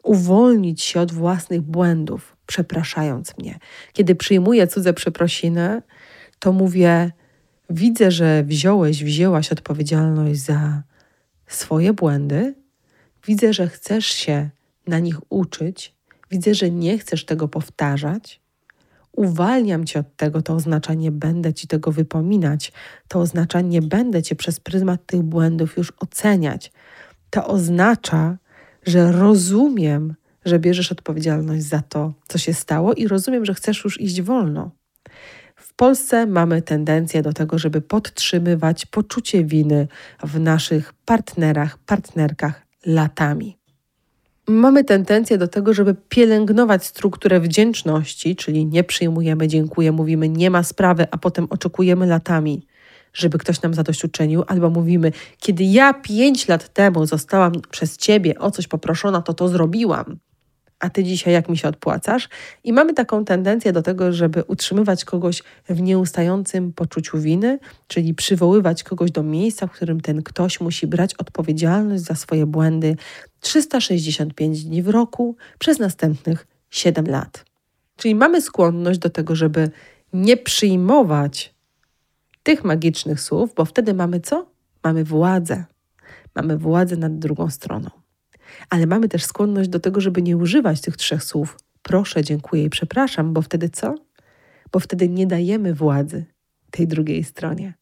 uwolnić 0.03 0.83
się 0.83 1.01
od 1.01 1.13
własnych 1.13 1.61
błędów, 1.61 2.37
przepraszając 2.47 3.39
mnie. 3.39 3.59
Kiedy 3.93 4.15
przyjmuję 4.15 4.67
cudze 4.67 4.93
przeprosiny, 4.93 5.83
to 6.39 6.53
mówię: 6.53 7.13
Widzę, 7.71 8.11
że 8.11 8.45
wziąłeś, 8.45 9.05
wzięłaś 9.05 9.53
odpowiedzialność 9.53 10.41
za 10.41 10.83
swoje 11.47 11.93
błędy. 11.93 12.55
Widzę, 13.27 13.53
że 13.53 13.69
chcesz 13.69 14.07
się 14.07 14.51
na 14.87 14.99
nich 14.99 15.33
uczyć. 15.33 15.94
Widzę, 16.35 16.55
że 16.55 16.71
nie 16.71 16.99
chcesz 16.99 17.25
tego 17.25 17.49
powtarzać. 17.49 18.41
Uwalniam 19.13 19.87
cię 19.87 20.01
od 20.01 20.17
tego, 20.17 20.43
to 20.43 20.55
oznacza 20.55 20.95
nie 20.95 21.13
będę 21.13 21.55
ci 21.55 21.67
tego 21.67 21.93
wypominać. 21.93 22.73
To 23.09 23.21
oznacza 23.21 23.61
nie 23.61 23.83
będę 23.83 24.23
cię 24.23 24.37
przez 24.37 24.61
pryzmat 24.61 25.07
tych 25.07 25.23
błędów 25.23 25.77
już 25.77 25.93
oceniać. 26.01 26.73
To 27.31 27.47
oznacza, 27.47 28.39
że 28.87 29.13
rozumiem, 29.13 30.15
że 30.45 30.59
bierzesz 30.59 30.93
odpowiedzialność 30.93 31.65
za 31.65 31.83
to, 31.83 32.13
co 32.29 32.39
się 32.39 32.55
stało 32.55 32.95
i 32.95 33.09
rozumiem, 33.09 33.45
że 33.45 33.55
chcesz 33.55 33.85
już 33.85 34.01
iść 34.01 34.23
wolno. 34.23 34.71
W 35.57 35.75
Polsce 35.75 36.27
mamy 36.27 36.63
tendencję 36.63 37.23
do 37.23 37.33
tego, 37.33 37.59
żeby 37.59 37.81
podtrzymywać 37.81 38.87
poczucie 38.87 39.45
winy 39.45 39.89
w 40.23 40.41
naszych 40.41 40.93
partnerach, 40.93 41.79
partnerkach 41.79 42.67
latami. 42.87 43.64
Mamy 44.49 44.85
tendencję 44.85 45.39
do 45.39 45.49
tego, 45.49 45.75
żeby 45.75 45.95
pielęgnować 46.09 46.85
strukturę 46.85 47.41
wdzięczności, 47.41 48.37
czyli 48.37 48.67
nie 48.67 48.85
przyjmujemy, 48.85 49.49
dziękuję, 49.49 49.93
mówimy 49.93 50.29
nie 50.29 50.51
ma 50.51 50.63
sprawy, 50.63 51.07
a 51.11 51.19
potem 51.19 51.47
oczekujemy 51.51 52.07
latami, 52.07 52.67
żeby 53.13 53.39
ktoś 53.39 53.63
nam 53.63 53.75
zadośćuczynił, 53.75 54.45
albo 54.47 54.71
mówimy, 54.71 55.13
kiedy 55.39 55.65
ja 55.65 55.95
pięć 55.95 56.49
lat 56.49 56.73
temu 56.73 57.07
zostałam 57.07 57.53
przez 57.71 57.97
ciebie 57.97 58.39
o 58.39 58.51
coś 58.51 58.69
poproszona, 58.69 59.23
to 59.23 59.35
to 59.35 59.49
zrobiłam 59.49 60.19
a 60.85 60.91
ty 60.91 61.05
dzisiaj 61.05 61.35
jak 61.35 61.49
mi 61.49 61.59
się 61.59 61.69
odpłacasz? 61.69 62.29
I 62.65 62.73
mamy 62.73 62.95
taką 62.95 63.25
tendencję 63.25 63.73
do 63.73 63.83
tego, 63.83 64.13
żeby 64.13 64.43
utrzymywać 64.43 65.05
kogoś 65.05 65.43
w 65.69 65.83
nieustającym 65.83 66.73
poczuciu 66.73 67.19
winy, 67.19 67.59
czyli 67.87 68.15
przywoływać 68.15 68.83
kogoś 68.83 69.11
do 69.11 69.23
miejsca, 69.23 69.67
w 69.67 69.71
którym 69.71 70.01
ten 70.01 70.23
ktoś 70.23 70.61
musi 70.61 70.87
brać 70.87 71.15
odpowiedzialność 71.15 72.03
za 72.03 72.15
swoje 72.15 72.47
błędy 72.47 72.97
365 73.45 74.65
dni 74.65 74.83
w 74.83 74.89
roku 74.89 75.37
przez 75.59 75.79
następnych 75.79 76.47
7 76.71 77.07
lat. 77.07 77.45
Czyli 77.97 78.15
mamy 78.15 78.43
skłonność 78.43 78.99
do 78.99 79.11
tego, 79.11 79.37
żeby 79.37 79.71
nie 80.13 80.37
przyjmować 80.37 81.55
tych 82.43 82.65
magicznych 82.65 83.21
słów, 83.21 83.55
bo 83.55 83.65
wtedy 83.65 83.95
mamy 83.95 84.21
co? 84.21 84.47
Mamy 84.85 85.05
władzę. 85.05 85.65
Mamy 86.35 86.59
władzę 86.59 86.97
nad 86.97 87.19
drugą 87.19 87.51
stroną 87.51 87.91
ale 88.71 88.87
mamy 88.87 89.09
też 89.09 89.25
skłonność 89.25 89.69
do 89.69 89.81
tego, 89.81 90.01
żeby 90.01 90.23
nie 90.23 90.37
używać 90.37 90.81
tych 90.81 90.97
trzech 90.97 91.25
słów 91.25 91.59
proszę, 91.83 92.23
dziękuję 92.23 92.65
i 92.65 92.71
przepraszam, 92.71 93.33
bo 93.33 93.43
wtedy 93.43 93.69
co? 93.69 93.95
Bo 94.73 94.81
wtedy 94.81 95.09
nie 95.09 95.27
dajemy 95.27 95.75
władzy 95.75 96.25
tej 96.71 96.89
drugiej 96.89 97.25
stronie. 97.25 97.75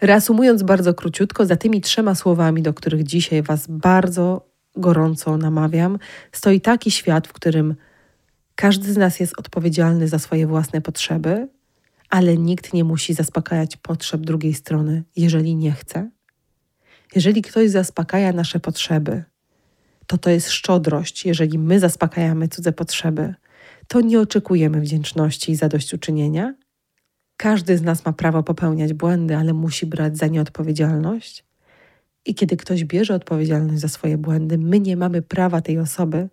Reasumując 0.00 0.62
bardzo 0.62 0.94
króciutko, 0.94 1.46
za 1.46 1.56
tymi 1.56 1.80
trzema 1.80 2.14
słowami, 2.14 2.62
do 2.62 2.74
których 2.74 3.02
dzisiaj 3.02 3.42
Was 3.42 3.66
bardzo 3.68 4.47
gorąco 4.78 5.36
namawiam, 5.36 5.98
stoi 6.32 6.60
taki 6.60 6.90
świat, 6.90 7.28
w 7.28 7.32
którym 7.32 7.74
każdy 8.54 8.92
z 8.92 8.96
nas 8.96 9.20
jest 9.20 9.38
odpowiedzialny 9.38 10.08
za 10.08 10.18
swoje 10.18 10.46
własne 10.46 10.80
potrzeby, 10.80 11.48
ale 12.10 12.36
nikt 12.36 12.72
nie 12.72 12.84
musi 12.84 13.14
zaspokajać 13.14 13.76
potrzeb 13.76 14.20
drugiej 14.20 14.54
strony, 14.54 15.02
jeżeli 15.16 15.56
nie 15.56 15.72
chce. 15.72 16.10
Jeżeli 17.14 17.42
ktoś 17.42 17.70
zaspokaja 17.70 18.32
nasze 18.32 18.60
potrzeby, 18.60 19.24
to 20.08 20.18
to 20.18 20.30
jest 20.30 20.50
szczodrość. 20.50 21.26
Jeżeli 21.26 21.58
my 21.58 21.80
zaspokajamy 21.80 22.48
cudze 22.48 22.72
potrzeby, 22.72 23.34
to 23.88 24.00
nie 24.00 24.20
oczekujemy 24.20 24.80
wdzięczności 24.80 25.52
i 25.52 25.56
zadośćuczynienia. 25.56 26.54
Każdy 27.36 27.78
z 27.78 27.82
nas 27.82 28.04
ma 28.04 28.12
prawo 28.12 28.42
popełniać 28.42 28.92
błędy, 28.92 29.36
ale 29.36 29.52
musi 29.52 29.86
brać 29.86 30.18
za 30.18 30.26
nie 30.26 30.40
odpowiedzialność. 30.40 31.47
I 32.28 32.34
kiedy 32.34 32.56
ktoś 32.56 32.84
bierze 32.84 33.14
odpowiedzialność 33.14 33.80
za 33.80 33.88
swoje 33.88 34.18
błędy, 34.18 34.58
my 34.58 34.80
nie 34.80 34.96
mamy 34.96 35.22
prawa 35.22 35.60
tej 35.60 35.78
osoby 35.78 36.28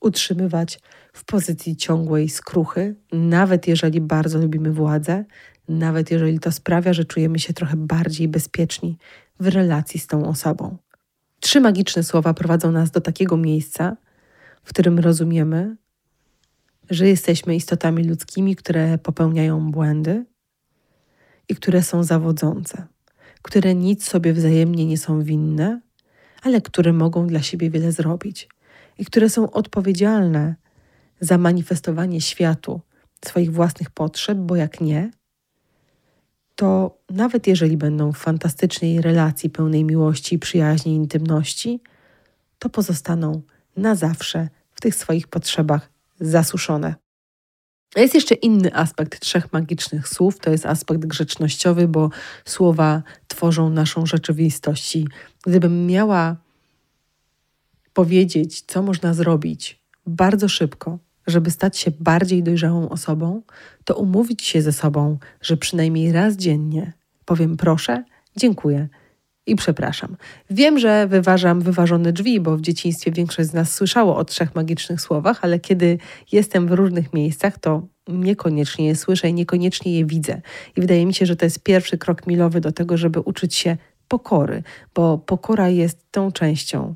utrzymywać 0.00 0.80
w 1.12 1.24
pozycji 1.24 1.76
ciągłej 1.76 2.28
skruchy, 2.28 2.94
nawet 3.12 3.68
jeżeli 3.68 4.00
bardzo 4.00 4.38
lubimy 4.38 4.72
władzę, 4.72 5.24
nawet 5.68 6.10
jeżeli 6.10 6.40
to 6.40 6.52
sprawia, 6.52 6.92
że 6.92 7.04
czujemy 7.04 7.38
się 7.38 7.52
trochę 7.52 7.76
bardziej 7.76 8.28
bezpieczni 8.28 8.98
w 9.40 9.46
relacji 9.46 10.00
z 10.00 10.06
tą 10.06 10.28
osobą. 10.28 10.76
Trzy 11.40 11.60
magiczne 11.60 12.02
słowa 12.02 12.34
prowadzą 12.34 12.72
nas 12.72 12.90
do 12.90 13.00
takiego 13.00 13.36
miejsca, 13.36 13.96
w 14.64 14.68
którym 14.68 14.98
rozumiemy, 14.98 15.76
że 16.90 17.08
jesteśmy 17.08 17.56
istotami 17.56 18.04
ludzkimi, 18.04 18.56
które 18.56 18.98
popełniają 18.98 19.70
błędy 19.70 20.24
i 21.48 21.54
które 21.54 21.82
są 21.82 22.02
zawodzące, 22.02 22.86
które 23.46 23.74
nic 23.74 24.08
sobie 24.08 24.32
wzajemnie 24.32 24.86
nie 24.86 24.98
są 24.98 25.22
winne, 25.22 25.80
ale 26.42 26.60
które 26.60 26.92
mogą 26.92 27.26
dla 27.26 27.42
siebie 27.42 27.70
wiele 27.70 27.92
zrobić 27.92 28.48
i 28.98 29.04
które 29.04 29.28
są 29.30 29.50
odpowiedzialne 29.50 30.54
za 31.20 31.38
manifestowanie 31.38 32.20
światu 32.20 32.80
swoich 33.24 33.52
własnych 33.52 33.90
potrzeb, 33.90 34.38
bo 34.38 34.56
jak 34.56 34.80
nie, 34.80 35.10
to 36.54 36.98
nawet 37.10 37.46
jeżeli 37.46 37.76
będą 37.76 38.12
w 38.12 38.18
fantastycznej 38.18 39.00
relacji 39.00 39.50
pełnej 39.50 39.84
miłości, 39.84 40.38
przyjaźni, 40.38 40.94
intymności, 40.94 41.80
to 42.58 42.68
pozostaną 42.68 43.42
na 43.76 43.94
zawsze 43.94 44.48
w 44.74 44.80
tych 44.80 44.94
swoich 44.94 45.28
potrzebach 45.28 45.90
zasuszone. 46.20 46.94
Jest 47.96 48.14
jeszcze 48.14 48.34
inny 48.34 48.74
aspekt 48.74 49.20
trzech 49.20 49.52
magicznych 49.52 50.08
słów, 50.08 50.38
to 50.38 50.50
jest 50.50 50.66
aspekt 50.66 51.06
grzecznościowy, 51.06 51.88
bo 51.88 52.10
słowa 52.44 53.02
tworzą 53.28 53.70
naszą 53.70 54.06
rzeczywistość. 54.06 54.96
I 54.96 55.08
gdybym 55.46 55.86
miała 55.86 56.36
powiedzieć, 57.92 58.60
co 58.66 58.82
można 58.82 59.14
zrobić 59.14 59.80
bardzo 60.06 60.48
szybko, 60.48 60.98
żeby 61.26 61.50
stać 61.50 61.78
się 61.78 61.90
bardziej 62.00 62.42
dojrzałą 62.42 62.88
osobą, 62.88 63.42
to 63.84 63.96
umówić 63.96 64.42
się 64.42 64.62
ze 64.62 64.72
sobą, 64.72 65.18
że 65.40 65.56
przynajmniej 65.56 66.12
raz 66.12 66.36
dziennie 66.36 66.92
powiem 67.24 67.56
proszę, 67.56 68.04
dziękuję 68.36 68.88
i 69.46 69.56
przepraszam. 69.56 70.16
Wiem, 70.50 70.78
że 70.78 71.06
wyważam 71.06 71.60
wyważone 71.60 72.12
drzwi, 72.12 72.40
bo 72.40 72.56
w 72.56 72.60
dzieciństwie 72.60 73.12
większość 73.12 73.48
z 73.48 73.52
nas 73.52 73.74
słyszało 73.74 74.16
o 74.16 74.24
trzech 74.24 74.54
magicznych 74.54 75.00
słowach, 75.00 75.38
ale 75.42 75.60
kiedy 75.60 75.98
jestem 76.32 76.66
w 76.66 76.72
różnych 76.72 77.12
miejscach, 77.12 77.58
to 77.58 77.82
niekoniecznie 78.08 78.86
je 78.86 78.96
słyszę 78.96 79.28
i 79.28 79.34
niekoniecznie 79.34 79.98
je 79.98 80.04
widzę. 80.04 80.40
I 80.76 80.80
wydaje 80.80 81.06
mi 81.06 81.14
się, 81.14 81.26
że 81.26 81.36
to 81.36 81.46
jest 81.46 81.62
pierwszy 81.62 81.98
krok 81.98 82.26
milowy 82.26 82.60
do 82.60 82.72
tego, 82.72 82.96
żeby 82.96 83.20
uczyć 83.20 83.54
się 83.54 83.76
pokory, 84.08 84.62
bo 84.94 85.18
pokora 85.18 85.68
jest 85.68 86.06
tą 86.10 86.32
częścią 86.32 86.94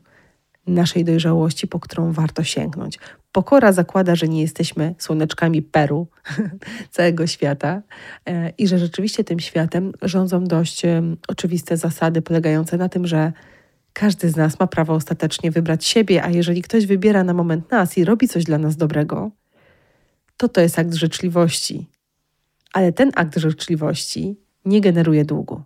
naszej 0.67 1.05
dojrzałości, 1.05 1.67
po 1.67 1.81
którą 1.81 2.13
warto 2.13 2.45
sięgnąć. 2.45 2.99
Pokora 3.33 3.73
zakłada, 3.73 4.15
że 4.15 4.29
nie 4.29 4.43
jesteśmy 4.43 4.95
słoneczkami 4.99 5.63
Peru 5.63 6.07
całego 6.91 7.27
świata 7.27 7.83
e, 8.27 8.51
i 8.59 8.67
że 8.67 8.79
rzeczywiście 8.79 9.25
tym 9.25 9.41
światem 9.41 9.93
rządzą 10.03 10.45
dość 10.45 10.83
oczywiste 11.29 11.77
zasady 11.77 12.23
polegające 12.23 12.77
na 12.77 12.89
tym, 12.89 13.07
że 13.07 13.33
każdy 13.93 14.29
z 14.29 14.37
nas 14.37 14.61
ma 14.61 14.67
prawo 14.67 14.95
ostatecznie 14.95 15.51
wybrać 15.51 15.85
siebie, 15.85 16.25
a 16.25 16.31
jeżeli 16.31 16.63
ktoś 16.63 16.87
wybiera 16.87 17.25
na 17.25 17.35
moment 17.35 17.71
nas 17.71 17.99
i 17.99 18.05
robi 18.05 18.29
coś 18.29 18.45
dla 18.45 18.59
nas 18.59 18.77
dobrego, 18.77 19.31
to 20.37 20.49
to 20.49 20.61
jest 20.61 20.79
akt 20.79 20.95
życzliwości. 20.95 21.87
Ale 22.73 22.93
ten 22.93 23.13
akt 23.15 23.39
życzliwości 23.39 24.37
nie 24.65 24.81
generuje 24.81 25.25
długu, 25.25 25.63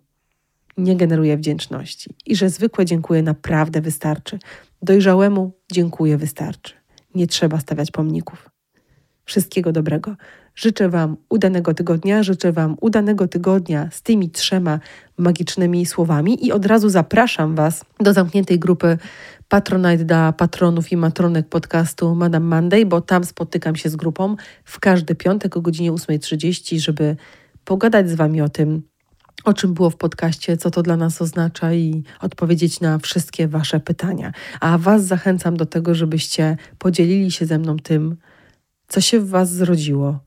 nie 0.77 0.97
generuje 0.97 1.37
wdzięczności 1.37 2.11
i 2.27 2.37
że 2.37 2.51
zwykłe 2.51 2.85
dziękuję 2.85 3.23
naprawdę 3.23 3.81
wystarczy. 3.81 4.39
Dojrzałemu 4.83 5.53
dziękuję 5.73 6.17
wystarczy. 6.17 6.75
Nie 7.15 7.27
trzeba 7.27 7.61
stawiać 7.61 7.91
pomników. 7.91 8.51
Wszystkiego 9.25 9.73
dobrego. 9.73 10.17
Życzę 10.55 10.89
Wam 10.89 11.17
udanego 11.29 11.75
tygodnia, 11.75 12.23
życzę 12.23 12.53
Wam 12.53 12.77
udanego 12.81 13.29
tygodnia 13.29 13.89
z 13.93 14.03
tymi 14.03 14.31
trzema 14.31 14.81
magicznymi 15.19 15.87
słowami 15.87 16.47
i 16.47 16.53
od 16.53 16.67
razu 16.67 16.89
zapraszam 16.89 17.55
Was 17.55 17.85
do 18.01 18.13
zamkniętej 18.13 18.59
grupy 18.59 18.99
Patronite 19.49 20.05
dla 20.05 20.33
patronów 20.33 20.93
i 20.93 20.97
matronek 20.97 21.49
podcastu 21.49 22.15
Madame 22.15 22.47
Monday, 22.47 22.87
bo 22.87 23.01
tam 23.01 23.25
spotykam 23.25 23.77
się 23.77 23.89
z 23.89 23.97
grupą 23.97 24.37
w 24.65 24.81
każdy 24.81 25.15
piątek 25.15 25.57
o 25.57 25.61
godzinie 25.61 25.93
8.30, 25.93 26.79
żeby 26.79 27.17
pogadać 27.65 28.11
z 28.11 28.15
Wami 28.15 28.41
o 28.41 28.49
tym, 28.49 28.83
o 29.45 29.55
czym 29.55 29.75
było 29.75 29.91
w 29.91 29.97
podcaście, 29.97 30.57
co 30.57 30.71
to 30.71 30.83
dla 30.83 30.97
nas 30.97 31.23
oznacza 31.23 31.75
i 31.75 32.03
odpowiedzieć 32.21 32.81
na 32.81 32.99
wszystkie 32.99 33.49
Wasze 33.49 33.81
pytania. 33.81 34.33
A 34.61 34.79
Was 34.79 35.05
zachęcam 35.05 35.57
do 35.57 35.67
tego, 35.67 35.95
żebyście 35.95 36.57
podzielili 36.79 37.31
się 37.31 37.47
ze 37.47 37.59
mną 37.59 37.77
tym, 37.77 38.17
co 38.89 39.01
się 39.01 39.21
w 39.21 39.29
Was 39.29 39.53
zrodziło, 39.53 40.21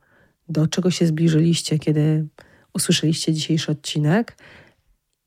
do 0.49 0.67
czego 0.67 0.91
się 0.91 1.07
zbliżyliście, 1.07 1.79
kiedy 1.79 2.27
usłyszeliście 2.73 3.33
dzisiejszy 3.33 3.71
odcinek 3.71 4.37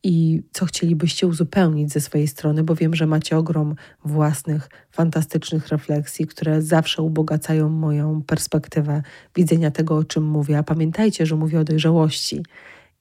i 0.03 0.43
co 0.53 0.67
chcielibyście 0.67 1.27
uzupełnić 1.27 1.93
ze 1.93 2.01
swojej 2.01 2.29
strony, 2.29 2.65
bo 2.65 2.75
wiem, 2.75 2.95
że 2.95 3.07
macie 3.07 3.37
ogrom 3.37 3.75
własnych, 4.05 4.69
fantastycznych 4.91 5.69
refleksji, 5.69 6.27
które 6.27 6.63
zawsze 6.63 7.03
ubogacają 7.03 7.69
moją 7.69 8.23
perspektywę 8.23 9.03
widzenia 9.37 9.71
tego, 9.71 9.97
o 9.97 10.05
czym 10.05 10.25
mówię. 10.25 10.59
A 10.59 10.63
pamiętajcie, 10.63 11.27
że 11.27 11.37
mówię 11.37 11.61
o 11.61 11.65
dojrzałości 11.65 12.43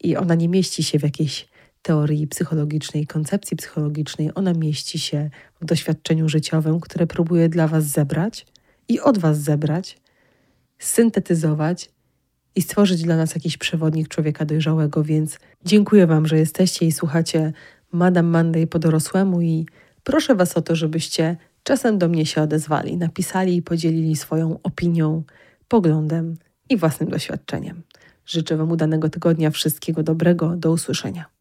i 0.04 0.16
ona 0.16 0.36
nie 0.36 0.50
mieści 0.50 0.84
się 0.84 1.00
w 1.00 1.04
jakiejś 1.04 1.48
teorii 1.82 2.28
psychologicznej, 2.28 3.08
koncepcji 3.08 3.58
psychologicznej, 3.58 4.32
ona 4.36 4.54
mieści 4.54 5.00
się 5.00 5.30
w 5.62 5.66
doświadczeniu 5.66 6.30
życiowym, 6.30 6.80
które 6.80 7.08
próbuję 7.08 7.50
dla 7.50 7.68
Was 7.68 7.84
zebrać 7.84 8.46
i 8.88 9.00
od 9.00 9.18
Was 9.18 9.40
zebrać, 9.42 9.98
syntetyzować 10.80 11.90
i 12.56 12.62
stworzyć 12.62 13.04
dla 13.04 13.18
nas 13.18 13.36
jakiś 13.36 13.58
przewodnik 13.58 14.08
człowieka 14.08 14.46
dojrzałego. 14.46 15.04
Więc 15.04 15.40
dziękuję 15.66 16.08
Wam, 16.08 16.28
że 16.28 16.38
jesteście 16.38 16.86
i 16.86 16.92
słuchacie 16.92 17.54
Madame 17.92 18.30
Monday 18.30 18.68
po 18.68 18.80
dorosłemu 18.80 19.42
i 19.42 19.66
proszę 20.04 20.36
Was 20.36 20.58
o 20.58 20.62
to, 20.62 20.76
żebyście 20.76 21.38
czasem 21.64 21.98
do 21.98 22.08
mnie 22.08 22.26
się 22.26 22.42
odezwali, 22.42 22.98
napisali 22.98 23.56
i 23.56 23.62
podzielili 23.62 24.16
swoją 24.16 24.60
opinią, 24.64 25.24
poglądem 25.68 26.38
i 26.70 26.78
własnym 26.78 27.10
doświadczeniem. 27.10 27.84
Życzę 28.30 28.58
Wam 28.58 28.72
udanego 28.72 29.10
tygodnia, 29.10 29.52
wszystkiego 29.52 30.04
dobrego, 30.04 30.56
do 30.56 30.72
usłyszenia. 30.72 31.39